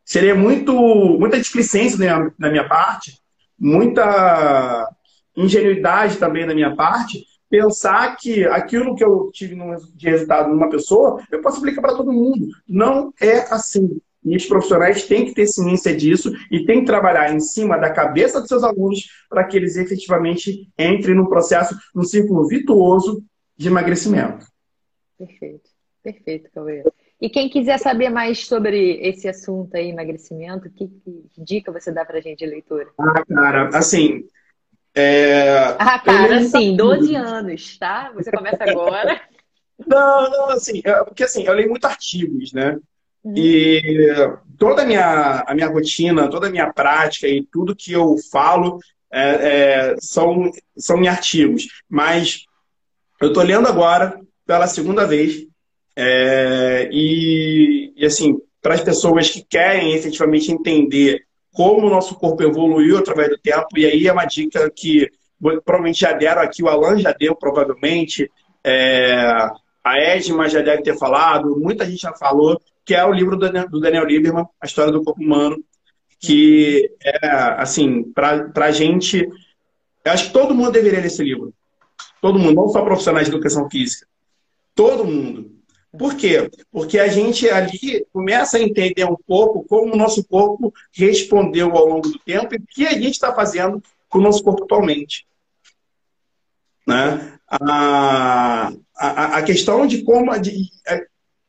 [0.04, 0.74] seria muito,
[1.18, 3.18] muita displicência na minha, na minha parte,
[3.58, 4.88] muita
[5.36, 9.56] ingenuidade também da minha parte, pensar que aquilo que eu tive
[9.94, 12.48] de resultado numa pessoa, eu posso aplicar para todo mundo.
[12.68, 14.00] Não é assim.
[14.24, 17.90] E os profissionais têm que ter ciência disso e têm que trabalhar em cima da
[17.90, 23.24] cabeça dos seus alunos para que eles efetivamente entrem no processo, no círculo virtuoso
[23.56, 24.46] de emagrecimento.
[25.18, 25.70] Perfeito,
[26.02, 26.82] perfeito, Cauê.
[27.20, 32.04] E quem quiser saber mais sobre esse assunto aí, emagrecimento, que, que dica você dá
[32.04, 32.88] para a gente de leitura?
[32.98, 34.24] Ah, cara, assim.
[34.94, 35.76] É...
[35.78, 38.10] Ah, cara, assim, 12 anos, tá?
[38.14, 39.20] Você começa agora.
[39.86, 42.78] Não, não, assim, é, porque assim, eu leio muito artigos, né?
[43.24, 43.34] Uhum.
[43.36, 43.82] E
[44.58, 48.78] toda a minha, a minha rotina, toda a minha prática e tudo que eu falo
[49.12, 51.66] é, é, são, são em artigos.
[51.88, 52.44] Mas
[53.20, 55.46] eu estou lendo agora pela segunda vez.
[55.96, 62.42] É, e, e, assim, para as pessoas que querem efetivamente entender como o nosso corpo
[62.42, 65.10] evoluiu através do tempo, e aí é uma dica que
[65.64, 68.30] provavelmente já deram aqui, o Alan já deu, provavelmente,
[68.62, 69.14] é,
[69.82, 73.80] a Edma já deve ter falado, muita gente já falou, que é o livro do
[73.80, 75.62] Daniel, Lieberman, A História do Corpo Humano,
[76.18, 77.26] que é,
[77.58, 79.28] assim, para a gente,
[80.04, 81.54] eu acho que todo mundo deveria ler esse livro.
[82.20, 84.06] Todo mundo, não só profissionais de educação física.
[84.74, 85.60] Todo mundo.
[85.98, 86.48] Por quê?
[86.70, 91.86] Porque a gente ali começa a entender um pouco como o nosso corpo respondeu ao
[91.86, 95.26] longo do tempo e o que a gente está fazendo com o nosso corpo atualmente.
[96.86, 97.38] Né?
[97.48, 100.70] A, a, a questão de como de,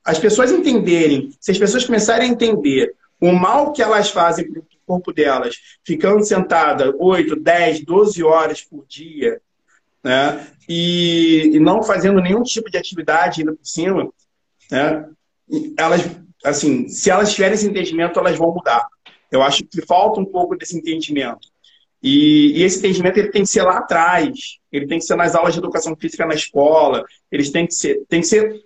[0.03, 4.61] as pessoas entenderem, se as pessoas começarem a entender o mal que elas fazem para
[4.61, 9.39] o corpo delas, ficando sentada 8, 10, 12 horas por dia,
[10.03, 10.47] né?
[10.67, 14.11] E, e não fazendo nenhum tipo de atividade ainda por cima,
[14.71, 15.07] né?
[15.77, 16.01] Elas,
[16.43, 18.87] assim, se elas tiverem esse entendimento, elas vão mudar.
[19.31, 21.47] Eu acho que falta um pouco desse entendimento.
[22.01, 25.35] E, e, esse entendimento ele tem que ser lá atrás, ele tem que ser nas
[25.35, 28.59] aulas de educação física na escola, eles têm que ser, tem que ser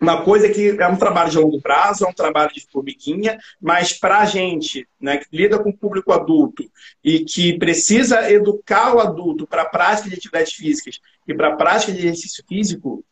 [0.00, 3.92] uma coisa que é um trabalho de longo prazo, é um trabalho de formiguinha, mas
[3.92, 6.64] para a gente, né, que lida com o público adulto
[7.04, 11.56] e que precisa educar o adulto para a prática de atividades físicas e para a
[11.56, 13.04] prática de exercício físico,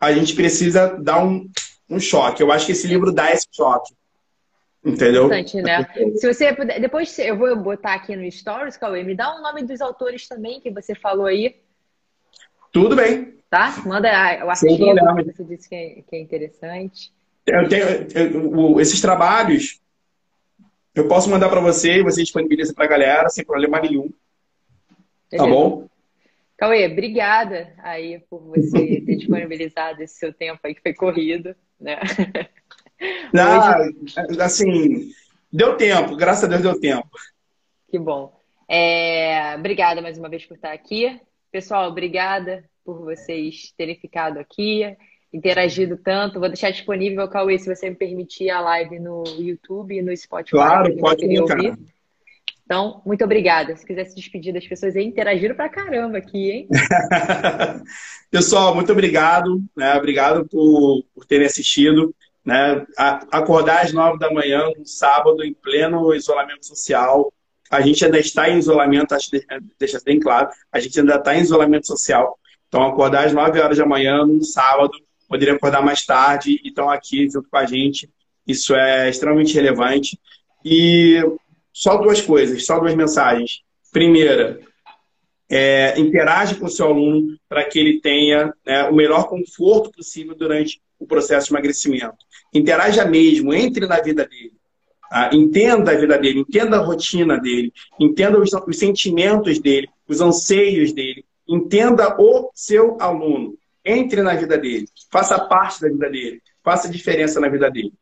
[0.00, 1.48] a gente precisa dar um,
[1.88, 2.42] um choque.
[2.42, 3.94] Eu acho que esse livro dá esse choque.
[4.84, 5.26] Entendeu?
[5.26, 5.86] Importante, né?
[6.16, 9.62] Se você puder, depois eu vou botar aqui no Stories, Cauê, me dá o nome
[9.62, 11.60] dos autores também que você falou aí.
[12.72, 13.41] Tudo bem.
[13.52, 13.82] Tá?
[13.84, 14.08] Manda
[14.46, 17.12] o artigo que você disse que é, que é interessante.
[17.46, 17.84] Eu tenho,
[18.14, 19.78] eu, esses trabalhos
[20.94, 24.10] eu posso mandar para você e você disponibiliza para a galera sem problema nenhum.
[25.30, 25.86] Tá bom?
[26.56, 32.00] Cauê, obrigada aí por você ter disponibilizado esse seu tempo aí que foi corrido, né?
[33.34, 34.40] Não, Hoje...
[34.40, 35.10] assim,
[35.52, 37.10] deu tempo, graças a Deus deu tempo.
[37.90, 38.34] Que bom.
[38.66, 41.20] É, obrigada mais uma vez por estar aqui.
[41.50, 44.84] Pessoal, obrigada por vocês terem ficado aqui,
[45.32, 46.38] interagido tanto.
[46.38, 50.50] Vou deixar disponível, Cauê, se você me permitir, a live no YouTube e no Spotify.
[50.50, 51.78] Claro, pode ouvir.
[52.64, 53.76] Então, muito obrigada.
[53.76, 56.68] Se quiser se despedir das pessoas aí, interagiram pra caramba aqui, hein?
[58.30, 59.62] Pessoal, muito obrigado.
[59.76, 59.94] Né?
[59.94, 62.14] Obrigado por, por terem assistido.
[62.44, 62.84] Né?
[63.30, 67.32] Acordar às nove da manhã, um sábado, em pleno isolamento social.
[67.70, 69.44] A gente ainda está em isolamento, acho que
[69.78, 72.38] deixa bem claro, a gente ainda está em isolamento social.
[72.72, 74.92] Então, acordar às 9 horas da manhã, num sábado,
[75.28, 78.08] poderia acordar mais tarde e estão aqui junto com a gente.
[78.48, 80.18] Isso é extremamente relevante.
[80.64, 81.20] E
[81.70, 83.60] só duas coisas, só duas mensagens.
[83.92, 84.58] Primeira,
[85.50, 90.34] é, interage com o seu aluno para que ele tenha né, o melhor conforto possível
[90.34, 92.24] durante o processo de emagrecimento.
[92.54, 94.54] Interaja mesmo, entre na vida dele.
[95.10, 95.28] Tá?
[95.30, 97.70] Entenda a vida dele, entenda a rotina dele,
[98.00, 101.22] entenda os, os sentimentos dele, os anseios dele,
[101.52, 103.54] Entenda o seu aluno.
[103.84, 104.86] Entre na vida dele.
[105.10, 106.40] Faça parte da vida dele.
[106.64, 107.92] Faça diferença na vida dele.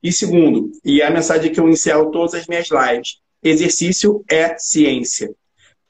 [0.00, 4.56] E segundo, e é a mensagem que eu encerro todas as minhas lives: exercício é
[4.56, 5.34] ciência.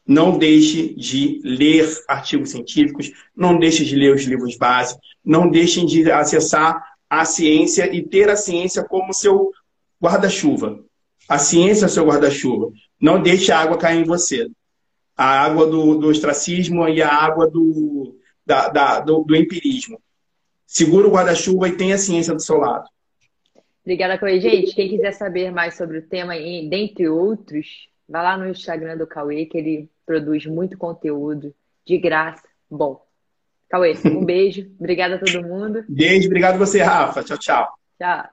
[0.07, 5.85] Não deixe de ler artigos científicos, não deixe de ler os livros básicos, não deixem
[5.85, 9.51] de acessar a ciência e ter a ciência como seu
[10.03, 10.83] guarda-chuva.
[11.29, 12.73] A ciência é seu guarda-chuva.
[12.99, 14.49] Não deixe a água cair em você
[15.21, 20.01] a água do, do ostracismo e a água do, da, da, do, do empirismo.
[20.66, 22.89] Segura o guarda-chuva e tenha a ciência do seu lado.
[23.85, 24.41] Obrigada, Cauê.
[24.41, 26.33] Gente, quem quiser saber mais sobre o tema,
[26.71, 27.66] dentre outros,
[28.09, 31.55] vai lá no Instagram do Cauê, que ele produz muito conteúdo
[31.87, 32.49] de graça.
[32.71, 33.05] Bom.
[33.68, 34.71] Cauê, um beijo.
[34.79, 35.85] Obrigada a todo mundo.
[35.87, 37.23] Beijo, obrigado você, Rafa.
[37.23, 37.68] Tchau, tchau.
[37.99, 38.25] Tchau.